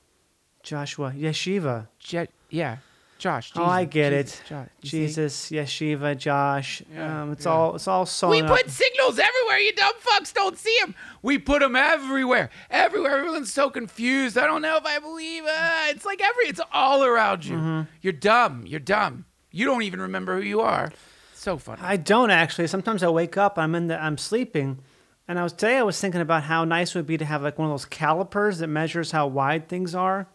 [0.63, 1.87] Joshua Yeshua.
[1.99, 2.77] Je- yeah.
[3.19, 3.51] Josh.
[3.55, 4.43] oh, I get Jesus, it.
[4.49, 4.97] Jo- you see?
[5.05, 6.81] Jesus, Yeshua, Josh.
[6.91, 7.51] Yeah, um, it's yeah.
[7.51, 8.47] all it's all sewn We up.
[8.49, 9.59] put signals everywhere.
[9.59, 10.95] You dumb fucks don't see them.
[11.21, 12.49] We put them everywhere.
[12.71, 13.17] Everywhere.
[13.19, 14.37] Everyone's so confused.
[14.37, 15.95] I don't know if I believe it.
[15.95, 16.45] It's like every.
[16.45, 17.57] It's all around you.
[17.57, 17.81] Mm-hmm.
[18.01, 18.63] You're dumb.
[18.65, 19.25] You're dumb.
[19.51, 20.91] You don't even remember who you are.
[21.33, 21.81] So funny.
[21.83, 22.67] I don't actually.
[22.67, 24.79] Sometimes I wake up, I'm in the, I'm sleeping,
[25.27, 27.41] and I was today I was thinking about how nice it would be to have
[27.43, 30.27] like one of those calipers that measures how wide things are.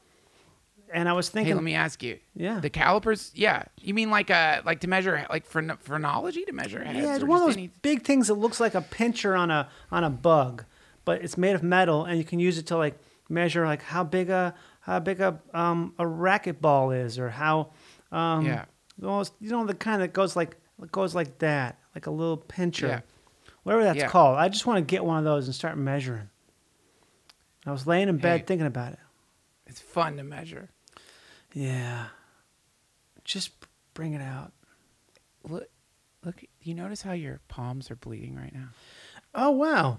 [0.95, 2.19] And I was thinking, Hey, let me ask you.
[2.37, 2.61] Yeah.
[2.61, 3.33] The calipers.
[3.35, 3.65] Yeah.
[3.81, 6.99] You mean like uh like to measure like for phrenology to measure heads?
[6.99, 9.69] yeah, it's one of those any- big things that looks like a pincher on a
[9.91, 10.65] on a bug,
[11.05, 12.97] but it's made of metal, and you can use it to like
[13.29, 17.71] measure like how big a how big a um a racquetball is, or how
[18.13, 18.65] um Yeah.
[19.03, 20.57] almost you know the kind that goes like
[20.93, 23.01] goes like that, like a little pincher, Yeah.
[23.65, 24.09] whatever that's Yeah.
[24.09, 24.39] called.
[24.39, 26.29] I just want to get one of those and start measuring.
[27.67, 28.47] I was laying in bed Hey.
[28.47, 28.99] thinking about it.
[29.67, 30.69] It's fun to measure.
[31.55, 32.07] Yeah,
[33.25, 33.51] just
[33.95, 34.53] bring it out.
[35.49, 35.69] Look,
[36.25, 36.43] look.
[36.61, 38.69] You notice how your palms are bleeding right now?
[39.35, 39.99] Oh wow.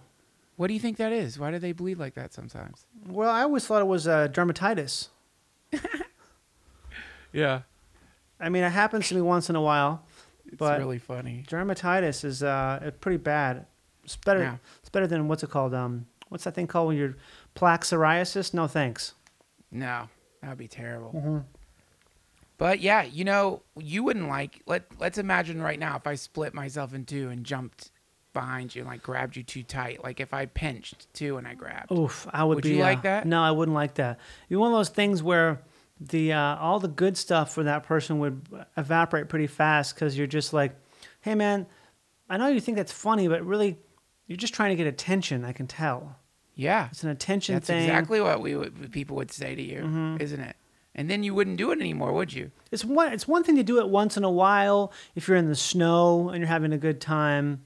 [0.58, 1.38] What do you think that is?
[1.40, 2.86] Why do they bleed like that sometimes?
[3.08, 5.08] Well, I always thought it was uh, dermatitis.
[7.34, 7.62] Yeah.
[8.40, 10.06] I mean, it happens to me once in a while,
[10.46, 11.44] It's but really funny.
[11.48, 13.66] dermatitis is uh, it's pretty bad.
[14.06, 14.40] It's better.
[14.40, 14.58] Yeah.
[14.80, 15.74] It's better than what's it called?
[15.74, 17.18] Um, what's that thing called when you're
[17.54, 18.54] plaque psoriasis?
[18.54, 19.16] No thanks.
[19.70, 20.08] No,
[20.46, 21.12] that would be terrible.
[21.16, 21.38] Mm-hmm.
[22.60, 24.62] But yeah, you know, you wouldn't like.
[24.68, 27.92] Let Let's imagine right now if I split myself in two and jumped
[28.32, 30.04] behind you and like grabbed you too tight.
[30.04, 31.92] Like if I pinched too and I grabbed.
[31.92, 33.28] Oof, I would, Would be you like uh, that?
[33.28, 34.20] No, I wouldn't like that.
[34.48, 35.62] You're one of those things where
[36.00, 40.28] the uh, all the good stuff for that person would evaporate pretty fast because you're
[40.28, 40.76] just like,
[41.22, 41.66] hey man,
[42.30, 43.80] I know you think that's funny, but really,
[44.28, 45.44] you're just trying to get attention.
[45.44, 46.16] I can tell.
[46.56, 46.88] Yeah.
[46.92, 47.78] It's an attention That's thing.
[47.82, 47.90] Mm-hmm.
[47.90, 50.56] exactly what we would, people would say to you, isn't it?
[50.98, 52.52] And then you wouldn't do it anymore, would you?
[52.72, 53.12] It's one.
[53.12, 56.30] It's one thing to do it once in a while if you're in the snow
[56.30, 57.64] and you're having a good time.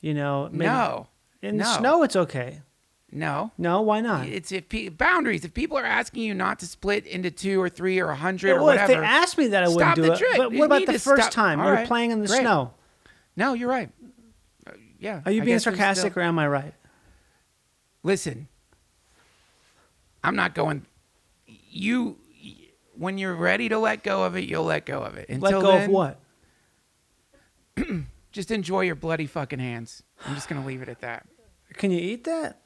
[0.00, 0.48] You know.
[0.50, 1.06] maybe- no.
[1.42, 2.62] In the snow, it's okay.
[3.12, 3.50] No.
[3.58, 4.26] No, why not?
[4.28, 5.44] It's if pe- boundaries.
[5.44, 8.52] If people are asking you not to split into two or three or a hundred
[8.52, 10.16] or well, if whatever, they asked me that, I wouldn't do it.
[10.18, 10.36] trip.
[10.36, 11.86] But You what about the first stop- time All you're right.
[11.86, 12.40] playing in the Great.
[12.40, 12.72] snow?
[13.36, 13.90] no, you're right.
[14.66, 15.20] Uh, yeah.
[15.26, 16.74] Are you I being sarcastic still- or am I right?
[18.02, 18.48] Listen,
[20.24, 20.86] I'm not going.
[21.46, 22.16] You,
[22.96, 25.28] when you're ready to let go of it, you'll let go of it.
[25.40, 26.20] Let go then, of what?
[28.32, 30.02] Just enjoy your bloody fucking hands.
[30.24, 31.26] I'm just gonna leave it at that.
[31.74, 32.60] Can you eat that?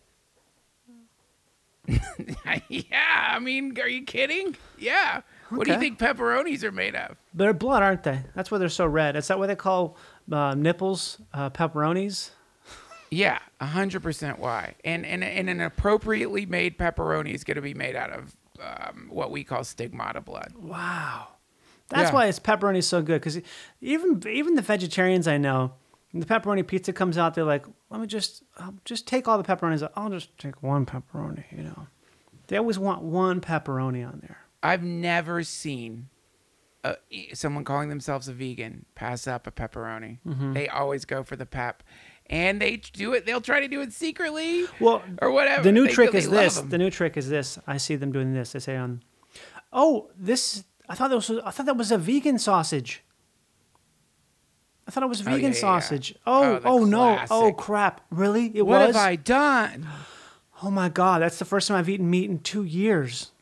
[2.68, 4.56] yeah, I mean, are you kidding?
[4.78, 5.20] Yeah.
[5.50, 5.88] What do you Okay.
[5.88, 7.16] think pepperonis are made of?
[7.34, 8.20] They're blood, aren't they?
[8.34, 9.16] That's why they're so red.
[9.16, 9.96] Is that what they call
[10.32, 12.30] uh, nipples, uh, pepperonis?
[13.14, 14.38] Yeah, hundred percent.
[14.38, 14.74] Why?
[14.84, 19.08] And and and an appropriately made pepperoni is going to be made out of um,
[19.10, 20.52] what we call stigmata blood.
[20.56, 21.28] Wow.
[21.88, 22.14] That's Yeah.
[22.14, 23.20] why it's pepperoni is so good.
[23.20, 23.40] Because
[23.80, 25.72] even even the vegetarians I know,
[26.12, 29.36] when the pepperoni pizza comes out, they're like, "Let me just I'll just take all
[29.38, 29.88] the pepperonis.
[29.96, 31.86] I'll just take one pepperoni." You know,
[32.48, 34.38] they always want one pepperoni on there.
[34.62, 36.08] I've never seen
[36.84, 36.94] uh,
[37.34, 40.18] someone calling themselves a vegan pass up a pepperoni.
[40.26, 40.52] Mm-hmm.
[40.54, 41.82] They always go for the pep,
[42.30, 43.26] and they do it.
[43.26, 44.64] They'll try to do it secretly.
[44.80, 45.62] Well, or whatever.
[45.62, 46.58] The new They- trick they is this.
[46.60, 47.58] The new trick is this.
[47.66, 48.52] I see them doing this.
[48.52, 49.02] They say on,
[49.72, 50.64] "Oh, this.
[50.88, 51.30] I thought that was.
[51.30, 53.02] I thought that was a vegan sausage.
[54.86, 55.60] I thought it was Oh, vegan yeah, yeah, yeah.
[55.60, 56.14] sausage.
[56.26, 57.18] Oh, Oh, oh, no.
[57.30, 58.02] Oh crap!
[58.10, 58.52] Really?
[58.54, 58.96] It what was.
[58.96, 59.86] have I done?
[60.62, 61.22] Oh my god!
[61.22, 63.32] That's the first time I've eaten meat in two years.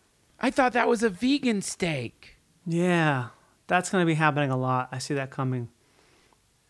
[0.40, 2.36] I thought that was a vegan steak.
[2.66, 3.28] Yeah,
[3.66, 4.88] that's going to be happening a lot.
[4.92, 5.68] I see that coming.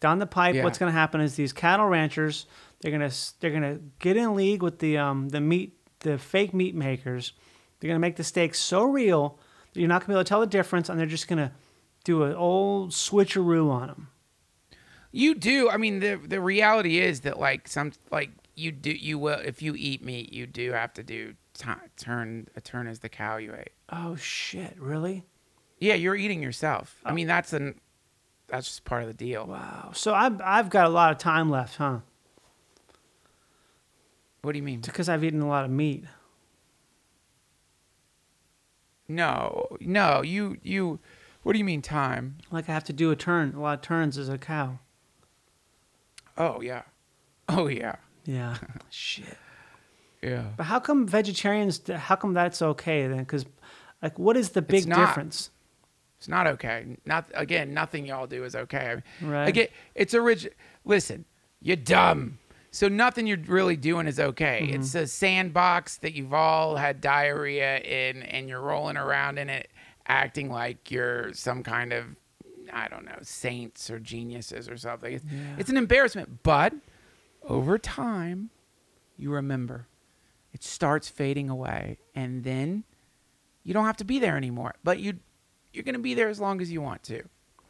[0.02, 0.64] Down the pipe, Yeah.
[0.64, 2.44] what's going to happen is these cattle ranchers
[2.80, 6.18] they're going to they're going to get in league with the um the meat the
[6.18, 7.32] fake meat makers.
[7.78, 9.38] They're going to make the steaks so real
[9.72, 11.38] that you're not going to be able to tell the difference, and they're just going
[11.38, 11.52] to
[12.04, 14.08] do an old switcheroo on them.
[15.12, 15.70] You do.
[15.70, 19.62] I mean, the the reality is that like some like you do you will if
[19.62, 23.36] you eat meat, you do have to do ti turn a turn as the cow
[23.36, 23.72] you ate.
[23.90, 24.74] Oh shit!
[24.78, 25.24] Really?
[25.78, 26.96] Yeah, you're eating yourself.
[27.04, 27.80] I mean, that's an
[28.52, 29.46] that's just part of the deal.
[29.46, 29.90] Wow.
[29.94, 31.98] So I've I've got a lot of time left, huh?
[34.42, 34.80] What do you mean?
[34.80, 36.04] Because I've eaten a lot of meat.
[39.08, 40.22] No, no.
[40.22, 41.00] You you.
[41.42, 42.36] What do you mean time?
[42.50, 44.78] Like I have to do a turn, a lot of turns as a cow.
[46.38, 46.82] Oh yeah,
[47.48, 48.56] oh yeah, Yeah.
[48.90, 49.36] shit.
[50.22, 50.44] yeah.
[50.56, 51.80] But how come vegetarians?
[51.88, 53.18] How come that's okay then?
[53.18, 53.44] Because,
[54.02, 55.50] like, what is the big difference?
[56.22, 56.86] It's not okay.
[57.04, 57.74] Not again.
[57.74, 59.02] Nothing y'all do is okay.
[59.20, 59.48] Right.
[59.48, 59.66] Again,
[59.96, 60.54] it's original.
[60.84, 61.24] Listen,
[61.60, 62.38] you're dumb.
[62.70, 64.60] So nothing you're really doing is okay.
[64.62, 64.80] Mm-hmm.
[64.82, 69.68] It's a sandbox that you've all had diarrhea in, and you're rolling around in it,
[70.06, 72.04] acting like you're some kind of,
[72.72, 75.12] I don't know, saints or geniuses or something.
[75.12, 75.24] It's,
[75.58, 76.44] it's an embarrassment.
[76.44, 76.72] But
[77.42, 78.50] over time,
[79.16, 79.88] you remember,
[80.52, 82.84] it starts fading away, and then
[83.64, 84.76] you don't have to be there anymore.
[84.84, 85.18] But you,
[85.72, 87.22] you're gonna be there as long as you want to.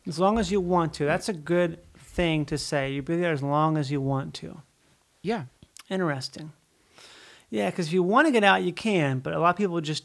[0.07, 1.05] As long as you want to.
[1.05, 2.92] That's a good thing to say.
[2.92, 4.61] You be there as long as you want to.
[5.22, 5.44] Yeah.
[5.88, 6.53] Interesting.
[7.50, 9.80] Yeah, because if you want to get out, you can, but a lot of people
[9.80, 10.05] just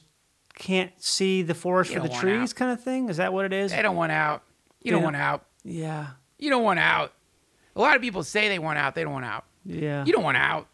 [0.54, 2.56] can't see the forest You for the trees, out.
[2.56, 3.10] kind of thing.
[3.10, 3.72] Is that what it is?
[3.72, 4.44] They don't want out.
[4.82, 5.46] You don't don't- want out.
[5.64, 6.08] Yeah.
[6.38, 7.14] You don't want out.
[7.76, 8.96] A lot of people say they want out.
[8.96, 9.46] They don't want out.
[9.66, 10.04] Yeah.
[10.06, 10.68] You don't want out.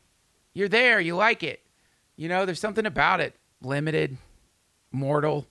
[0.53, 0.99] You're there.
[0.99, 1.61] You like it.
[2.15, 3.36] You know, there's something about it.
[3.61, 4.17] Limited,
[4.91, 5.47] mortal,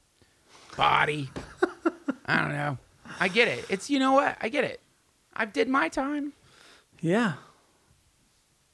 [0.76, 1.30] body.
[2.26, 2.78] I don't know.
[3.20, 3.64] I get it.
[3.68, 4.36] It's you know what?
[4.40, 4.80] I get it.
[5.34, 6.32] I did my time.
[7.00, 7.34] Yeah.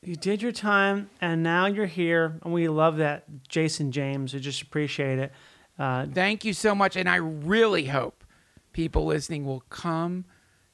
[0.03, 4.33] You did your time, and now you're here, and we love that, Jason James.
[4.33, 5.33] We just appreciate it.
[5.79, 8.25] Uh, Thank you so much, and I really hope
[8.73, 10.25] people listening will come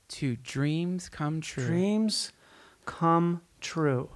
[0.09, 1.67] to dreams come true.
[1.67, 2.33] dreams
[2.85, 4.11] come true.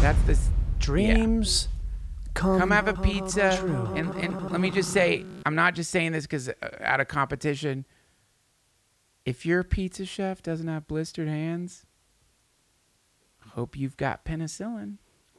[0.00, 0.48] That's this.
[0.78, 1.68] Dreams
[2.34, 2.58] come.
[2.58, 3.50] come have a pizza
[3.96, 7.08] and, and let me just say i'm not just saying this because uh, out of
[7.08, 7.84] competition
[9.24, 11.86] if your pizza chef doesn't have blistered hands
[13.54, 14.96] hope you've got penicillin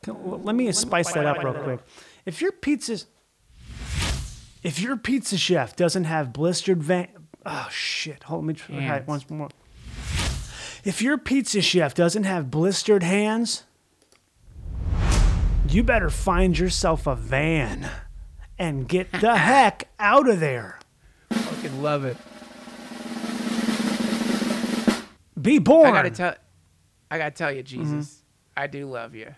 [0.08, 1.80] Let me spice that up real quick.
[2.26, 3.08] If your pizza's,
[4.62, 7.08] if your pizza chef doesn't have blistered vein,
[7.46, 8.24] oh shit!
[8.24, 9.08] Hold me try Hands.
[9.08, 9.50] once more.
[10.84, 13.64] If your pizza chef doesn't have blistered hands,
[15.74, 17.90] you better find yourself a van
[18.60, 20.80] and get the heck out of there.
[21.32, 22.18] Fucking love it.
[25.42, 25.88] Be born.
[25.88, 26.36] I gotta tell,
[27.12, 28.24] I gotta tell you, Jesus,
[28.56, 29.34] I do love you.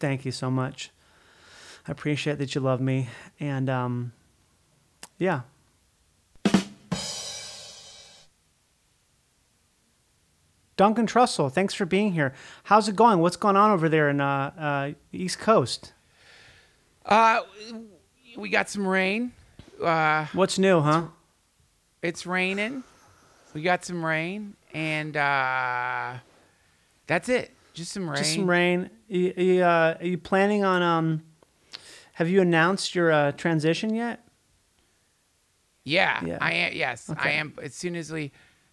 [0.00, 0.90] Thank you so much.
[1.86, 3.08] I appreciate that you love me.
[3.38, 4.12] And um,
[5.18, 5.42] yeah.
[10.76, 12.32] Duncan Trussell, thanks for being here.
[12.64, 13.18] How's it going?
[13.20, 15.92] What's going on over there in uh, uh, East Coast?
[17.04, 17.40] Uh,
[18.36, 19.32] we got some rain.
[19.82, 21.04] Uh, What's new, huh?
[22.02, 22.84] it's raining.
[23.54, 26.14] We got some rain, and uh,
[27.06, 27.52] that's it.
[27.74, 28.16] Just some rain.
[28.18, 28.90] Just some rain.
[29.08, 30.82] You, you, uh, are you planning on?
[30.82, 31.22] Um,
[32.14, 34.24] have you announced your uh, transition yet?
[35.84, 36.38] Yeah, Yeah.
[36.40, 36.72] I am.
[36.74, 37.54] Yes, I am.
[37.60, 38.30] As soon as we,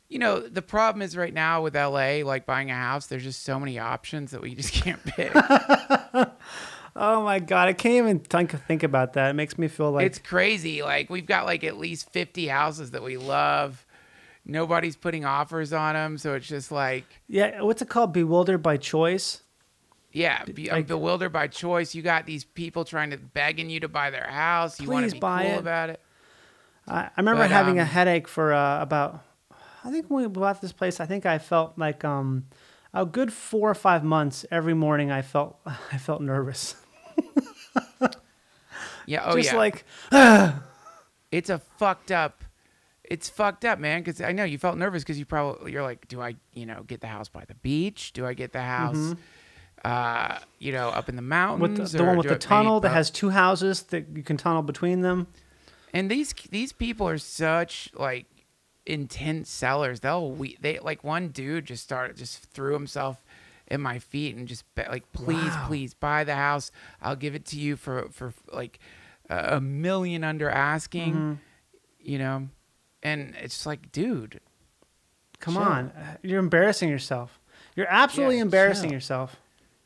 [0.10, 3.44] you know, the problem is right now with LA, like buying a house, there's just
[3.44, 5.32] so many options that we just can't pick.
[6.96, 9.30] Oh my God, I can't even think think about that.
[9.30, 10.82] It makes me feel like it's crazy.
[10.82, 13.86] Like we've got like at least 50 houses that we love.
[14.44, 17.62] Nobody's putting offers on them, so it's just like, yeah.
[17.62, 18.12] What's it called?
[18.12, 19.44] Bewildered by choice.
[20.12, 21.94] yeah, be, I'm like- bewildered by choice.
[21.94, 24.82] You got these people trying to begging you to buy their house.
[24.82, 25.60] You want Please to be buy cool it.
[25.60, 26.02] about it.
[26.88, 29.24] I, I remember But, having a um, headache for uh, about.
[29.84, 32.46] I think when we bought this place, I think I felt like um,
[32.94, 34.46] a good four or five months.
[34.52, 36.76] Every morning, I felt I felt nervous.
[39.06, 39.58] Yeah, oh Just yeah.
[39.58, 39.86] like
[41.32, 42.44] it's a fucked up
[43.04, 46.08] it's fucked up man because i know you felt nervous because you probably you're like
[46.08, 49.16] do i you know get the house by the beach do i get the house
[49.84, 51.82] uh you know up in the mountains Mm-hmm.
[51.82, 54.62] with the, the one with the tunnel that has two houses that you can tunnel
[54.62, 55.26] between them.
[55.92, 58.28] and these these people are such like
[58.90, 63.24] intense sellers they'll we they like one dude just started just threw himself
[63.68, 65.66] in my feet and just like please Wow.
[65.68, 66.72] please buy the house
[67.02, 68.80] i'll give it to you for for like
[69.30, 71.34] a million under asking Mm-hmm.
[72.02, 72.48] you know
[73.04, 74.40] and it's like dude
[75.40, 75.64] Come Chill.
[75.64, 77.40] on, you're embarrassing yourself.
[77.74, 78.94] You're absolutely Yeah, embarrassing chill.
[78.96, 79.38] yourself.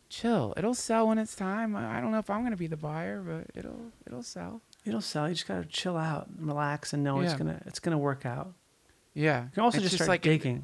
[0.09, 3.21] chill it'll sell when it's time i don't know if i'm gonna be the buyer
[3.21, 5.29] but it'll it'll sell It'll sell.
[5.29, 8.51] You just gotta chill out, and relax, and know it's gonna it's gonna work out.
[9.13, 10.63] Yeah You can also It's just start like digging.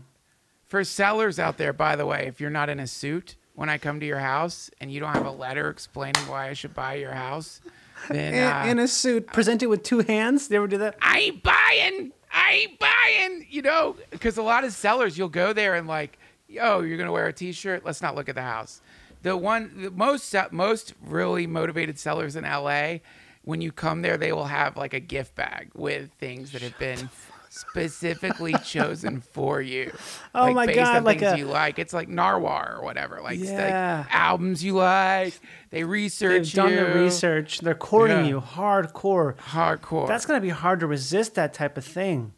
[0.68, 3.78] for sellers out there by the way if you're not in a suit when i
[3.78, 6.96] come to your house and you don't have a letter explaining why i should buy
[6.96, 7.62] your house
[8.08, 10.48] then In, uh, in a suit, presented with two hands.
[10.48, 10.96] They ever do that?
[11.02, 12.14] I ain't buying.
[12.32, 13.46] I ain't buying.
[13.50, 17.12] You know, because a lot of sellers, you'll go there and like, yo, you're gonna
[17.12, 17.84] wear a T-shirt.
[17.84, 18.80] Let's not look at the house.
[19.24, 23.00] The one, the most most really motivated sellers in LA,
[23.44, 26.80] when you come there, they will have like a gift bag with things that have
[26.80, 27.10] been
[27.50, 29.92] specifically chosen for you.
[30.36, 31.80] Oh like, my based God, on like things a- you like.
[31.80, 33.20] It's like Narwhal or whatever.
[33.20, 33.74] Like, it's like
[34.14, 35.34] albums you like.
[35.72, 37.60] They research They've done the research.
[37.62, 38.30] They're courting Yeah.
[38.30, 39.36] you hardcore.
[39.38, 40.08] Hardcore.
[40.08, 42.34] That's gonna be hard to resist that type of thing.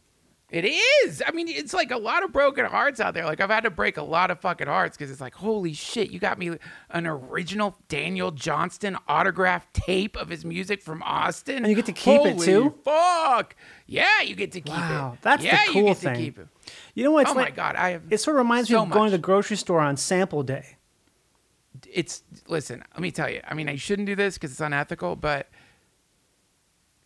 [0.52, 1.24] It is.
[1.26, 3.24] I mean, it's like a lot of broken hearts out there.
[3.24, 6.12] Like I've had to break a lot of fucking hearts because it's like, holy shit,
[6.12, 6.58] you got me
[6.90, 11.94] an original Daniel Johnston autographed tape of his music from Austin, And you get to
[11.94, 12.76] keep it, Holy too?
[12.84, 13.56] Fuck.
[13.88, 14.78] Yeah, you get to keep it.
[14.78, 16.14] Wow, that's the yeah, you cool get thing.
[16.16, 16.48] To keep it.
[16.96, 17.22] You know what?
[17.22, 18.04] It's oh like, my god, I have.
[18.10, 20.76] It sort of reminds so me of going to the grocery store on sample day.
[21.90, 22.84] it's listen.
[22.94, 23.40] Let me tell you.
[23.48, 25.48] I mean, I shouldn't do this because it's unethical, but.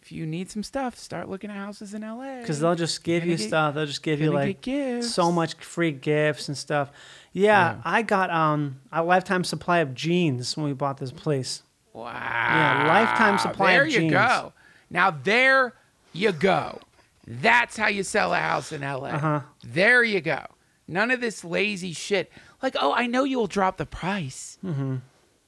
[0.05, 2.41] If you need some stuff, start looking at houses in LA.
[2.41, 3.73] Because they'll just give you get- stuff.
[3.73, 4.63] They'll just give you like
[5.01, 6.91] so much free gifts and stuff.
[7.33, 7.81] Yeah, Yeah.
[7.83, 11.63] I got um a lifetime supply of jeans when we bought this place.
[11.91, 12.11] Wow.
[12.13, 14.53] Yeah, lifetime supply There of you go.
[14.91, 15.73] Now there
[16.13, 16.81] you go.
[17.25, 19.07] That's how you sell a house in LA.
[19.09, 19.39] Uh-huh.
[19.63, 20.45] There you go.
[20.87, 22.31] None of this lazy shit.
[22.61, 24.59] Like, oh, I know you will drop the price.
[24.63, 24.97] Mm-hmm.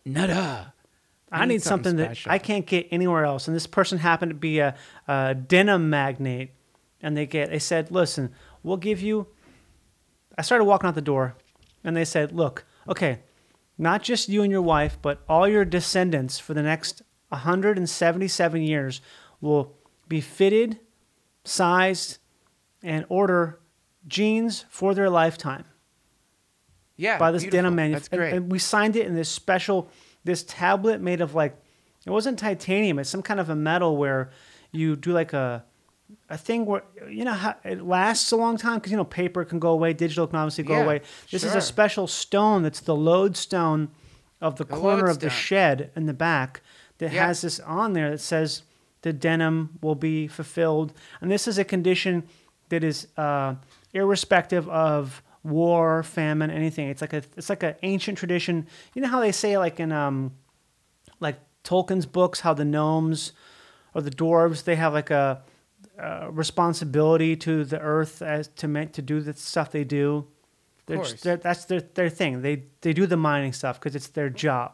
[0.05, 0.73] Nada.
[1.31, 2.17] I, need, something, that.
[2.25, 3.47] I can't get anywhere else.
[3.47, 4.75] And this person happened to be a,
[5.07, 6.51] a denim magnate,
[7.01, 9.27] and they get they said, "Listen, we'll give you."
[10.37, 11.35] I started walking out the door,
[11.83, 13.19] and they said, "Look, okay,
[13.77, 19.01] not just you and your wife, but all your descendants for the next 177 years
[19.41, 19.75] will
[20.07, 20.79] be fitted,
[21.43, 22.19] sized,
[22.81, 23.59] and order
[24.07, 25.65] jeans for their lifetime."
[26.99, 27.19] Yeah.
[27.19, 27.57] by this beautiful.
[27.57, 28.17] denim That's manufacturer.
[28.17, 28.33] great.
[28.33, 29.89] And, and we signed it in this special,
[30.27, 31.55] this tablet made of like,
[32.05, 32.99] it wasn't titanium.
[32.99, 34.29] It's some kind of a metal where
[34.71, 35.63] you do like a,
[36.29, 39.43] a thing where you know how it lasts a long time because you know paper
[39.43, 41.01] can go away, digital can obviously go Yeah, away.
[41.31, 43.89] This is a special stone that's the lodestone
[44.39, 46.61] of the, corner of the shed in the back
[46.99, 47.25] that Yeah.
[47.27, 48.63] has this on there that says
[49.01, 52.23] the denim will be fulfilled, and this is a condition
[52.69, 53.55] that is uh,
[53.93, 56.89] irrespective of war, famine, anything.
[56.89, 58.67] It's like a it's like an ancient tradition.
[58.93, 60.33] You know how they say like in um
[61.19, 63.33] like Tolkien's books how the gnomes
[63.93, 65.41] or the dwarves they have like a,
[65.97, 70.27] a responsibility to the earth as to make to do the stuff they do.
[70.85, 72.41] They're just- they're- that's their their thing.
[72.41, 74.73] They they do the mining stuff because it's their job.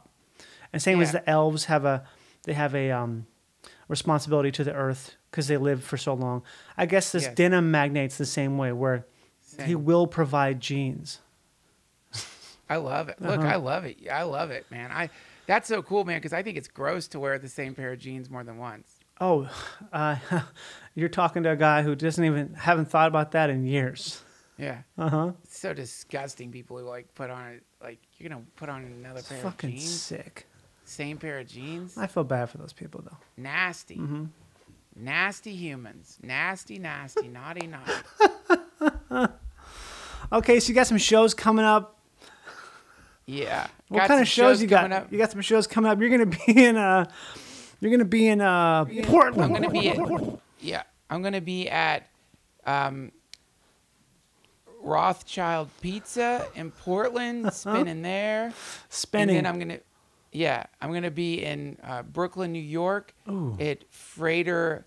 [0.72, 2.04] And same as the elves have a
[2.44, 3.26] they have a um
[3.88, 6.44] responsibility to the earth because they lived for so long.
[6.78, 7.36] I guess this Yes.
[7.36, 9.06] denim magnate's the same way where
[9.62, 11.20] he will provide jeans.
[12.70, 13.22] I love it.
[13.22, 13.48] Look, Uh-huh.
[13.50, 13.98] I love it.
[14.12, 14.92] I love it, man.
[14.92, 15.10] I
[15.46, 16.18] that's so cool, man.
[16.18, 18.88] Because I think it's gross to wear the same pair of jeans more than once.
[19.22, 19.50] Oh,
[19.94, 20.16] uh,
[20.96, 24.22] you're talking to a guy who doesn't even haven't thought about that in years.
[24.58, 24.80] Yeah.
[24.98, 25.32] Uh huh.
[25.50, 26.52] So disgusting.
[26.52, 30.02] People who like put on like you're gonna put on another pair of Fucking jeans,
[30.02, 30.48] sick.
[30.86, 31.98] same pair of jeans.
[31.98, 33.18] I feel bad for those people though.
[33.36, 33.98] Nasty.
[33.98, 34.26] Mm-hmm.
[34.96, 36.18] Nasty humans.
[36.24, 39.32] Nasty, nasty, naughty, naughty.
[40.34, 42.00] Okay, so you got some shows coming up.
[43.26, 43.68] Yeah.
[43.88, 44.92] What Got kind of shows, you got?
[44.92, 45.12] up.
[45.12, 46.00] You got some shows coming up.
[46.02, 47.06] You're gonna be in uh,
[47.80, 49.44] you're gonna be in uh, Portland.
[49.44, 50.00] I'm gonna be at,
[50.60, 52.08] yeah, I'm gonna be at
[52.66, 53.12] um,
[54.82, 58.52] Rothschild Pizza in Portland, spinning there.
[58.90, 59.38] spinning.
[59.38, 59.80] And then I'm gonna,
[60.32, 63.56] yeah, I'm gonna be in uh, Brooklyn, New York, Ooh.
[63.60, 64.86] at Freighter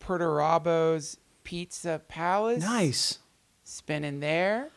[0.00, 2.62] Perturabo's Pizza Palace.
[2.64, 3.18] nice.
[3.64, 4.68] Spinning there,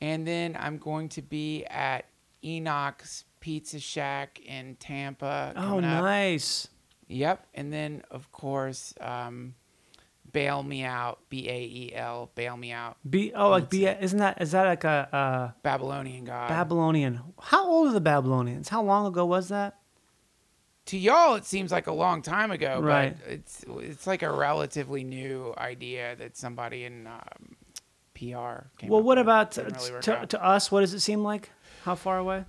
[0.00, 2.06] and then I'm going to be at
[2.44, 5.52] Enoch's Pizza Shack in Tampa.
[5.56, 5.82] Oh, up.
[5.82, 6.68] nice.
[7.08, 7.46] Yep.
[7.54, 9.54] And then, of course, um,
[10.32, 14.18] Bail Me Out, B A E L, Bail Me Out, Be oh like be isn't
[14.20, 16.48] that is that like a uh, Babylonian God.
[16.48, 17.20] Babylonian?
[17.40, 18.68] How old are the Babylonians?
[18.68, 19.76] How long ago was that?
[20.86, 23.16] to y'all, it seems like a long time ago, Right.
[23.24, 27.56] but it's it's like a relatively new idea that somebody in um,
[28.20, 30.70] PR Well, what about Didn't really to, to us?
[30.70, 31.50] What does it seem like?
[31.84, 32.44] How far away?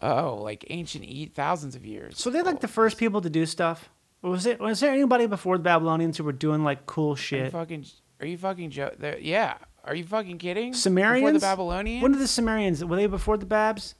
[0.00, 2.18] Oh, like ancient e thousands of years.
[2.18, 3.90] So they're like the first people to do stuff.
[4.22, 4.60] Was it?
[4.60, 7.52] Was there anybody before the Babylonians who were doing like cool Are you shit?
[7.52, 7.84] fucking?
[8.20, 9.58] Are you fucking jo- Yeah.
[9.82, 10.70] Are you fucking kidding?
[10.70, 11.32] Before Sumerians?
[11.34, 12.02] the Babylonians?
[12.02, 12.84] When did the Sumerians?
[12.84, 13.94] Were they before the Babs?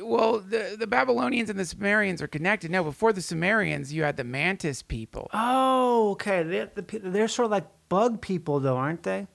[0.00, 2.70] Well, the the Babylonians and the Sumerians are connected.
[2.70, 5.28] No, before the Sumerians, you had the Mantis people.
[5.34, 6.42] Oh, okay.
[6.44, 9.26] They're, the, they're sort of like bug people, though, aren't they?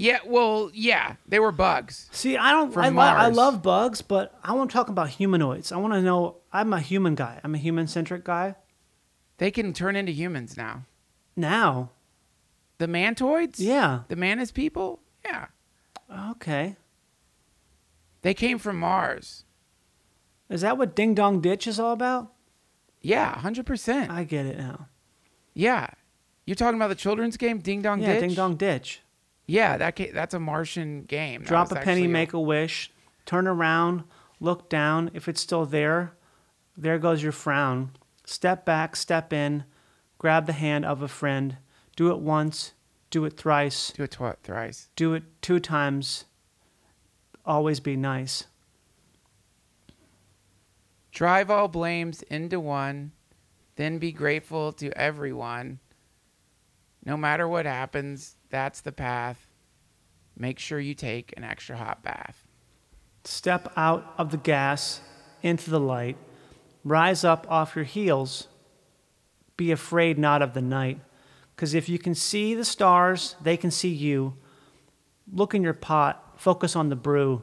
[0.00, 2.08] Yeah, well, yeah, they were bugs.
[2.10, 2.74] See, I don't.
[2.76, 3.36] I, lo- I Mars.
[3.36, 5.72] love bugs, but I want to talk about humanoids.
[5.72, 6.36] I want to know.
[6.52, 7.38] I'm a human guy.
[7.44, 8.54] I'm a human centric guy.
[9.36, 10.86] They can turn into humans now.
[11.36, 11.90] Now,
[12.78, 13.56] The mantoids?
[13.58, 14.00] yeah.
[14.08, 15.00] The Mantis people?
[15.24, 15.46] Yeah.
[16.30, 16.76] Okay.
[18.22, 19.44] They came from Mars.
[20.48, 22.32] Is that what Ding Dong Ditch is all about?
[23.02, 24.10] Yeah, 100%.
[24.10, 24.88] I get it now.
[25.54, 25.88] yeah.
[26.46, 28.08] You're talking about the children's game, Ding Dong Ditch?
[28.08, 28.28] yeah, Ditch?
[28.28, 29.02] Ding Dong Ditch.
[29.50, 31.42] Yeah, that ca- that's a Martian game.
[31.42, 32.92] That Drop was a penny, actually make a wish.
[33.26, 34.04] Turn around,
[34.38, 35.10] look down.
[35.12, 36.12] If it's still there,
[36.76, 37.90] there goes your frown.
[38.24, 39.64] Step back, step in,
[40.18, 41.56] grab the hand of a friend.
[41.96, 42.74] Do it once,
[43.10, 44.88] do it thrice, Do it twi- thrice.
[44.94, 46.26] do it two times.
[47.44, 48.44] Always be nice.
[51.10, 53.10] Drive all blames into one,
[53.74, 55.80] then be grateful to everyone.
[57.04, 59.48] No matter what happens, that's the path.
[60.36, 62.46] Make sure you take an extra hot bath.
[63.24, 65.00] Step out of the gas
[65.42, 66.16] into the light.
[66.84, 68.48] Rise up off your heels.
[69.56, 71.00] Be afraid not of the night.
[71.54, 74.34] Because if you can see the stars, they can see you.
[75.30, 76.34] Look in your pot.
[76.36, 77.42] Focus on the brew.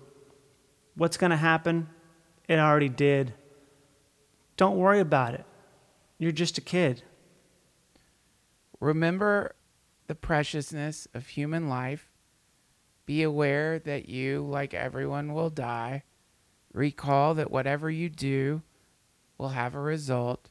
[0.96, 1.90] What's going to happen?
[2.48, 3.34] It already did.
[4.56, 5.46] Don't worry about it.
[6.18, 7.04] You're just a kid.
[8.80, 9.54] Remember
[10.08, 12.10] the preciousness of human life.
[13.06, 16.04] Be aware that you, like everyone, will die.
[16.74, 18.62] Recall that whatever you do
[19.38, 20.50] will have a result.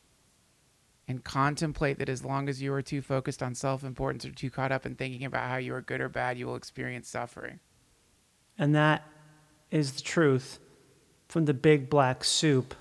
[1.09, 4.51] And contemplate that as long as you are too focused on self importance or too
[4.51, 7.61] caught up in thinking about how you are good or bad, you will experience suffering.
[8.59, 9.05] And that
[9.71, 10.59] is the truth
[11.29, 12.75] from the big black soup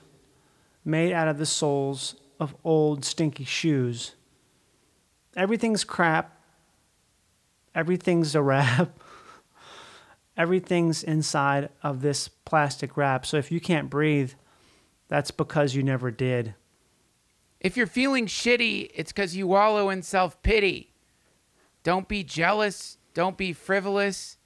[0.84, 4.16] made out of the soles of old stinky shoes.
[5.36, 6.35] Everything's crap.
[7.76, 8.98] Everything's a wrap.
[10.38, 13.26] Everything's inside of this plastic wrap.
[13.26, 14.32] So if you can't breathe,
[15.08, 16.56] that's because you never did.
[17.60, 20.94] If you're feeling shitty, it's because you wallow in self pity.
[21.84, 22.98] Don't be jealous.
[23.14, 24.38] Don't be frivolous.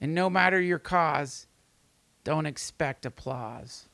[0.00, 1.46] And no matter your cause,
[2.24, 3.88] don't expect applause.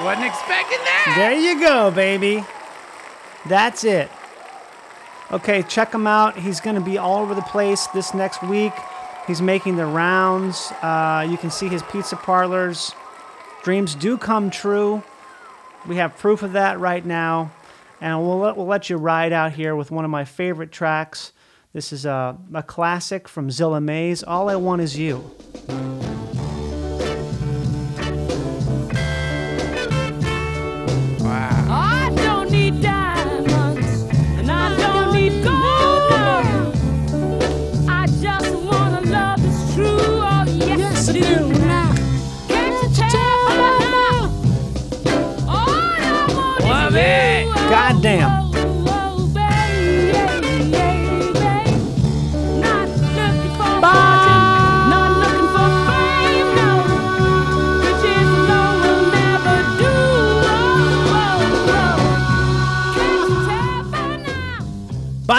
[0.00, 1.14] Wasn't expecting that.
[1.16, 2.44] There you go, baby.
[3.46, 4.10] That's it.
[5.32, 6.36] Okay, check him out.
[6.36, 8.72] He's going to be all over the place this next week.
[9.26, 10.72] He's making the rounds.
[10.82, 12.92] Uh, you can see his pizza parlors.
[13.62, 15.02] Dreams do come true.
[15.86, 17.52] We have proof of that right now.
[18.00, 21.32] And we'll let, we'll let you ride out here with one of my favorite tracks.
[21.72, 24.24] This is a, a classic from Zilla Mays.
[24.24, 25.30] All I Want Is You.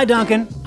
[0.02, 0.61] Bye, Duncan.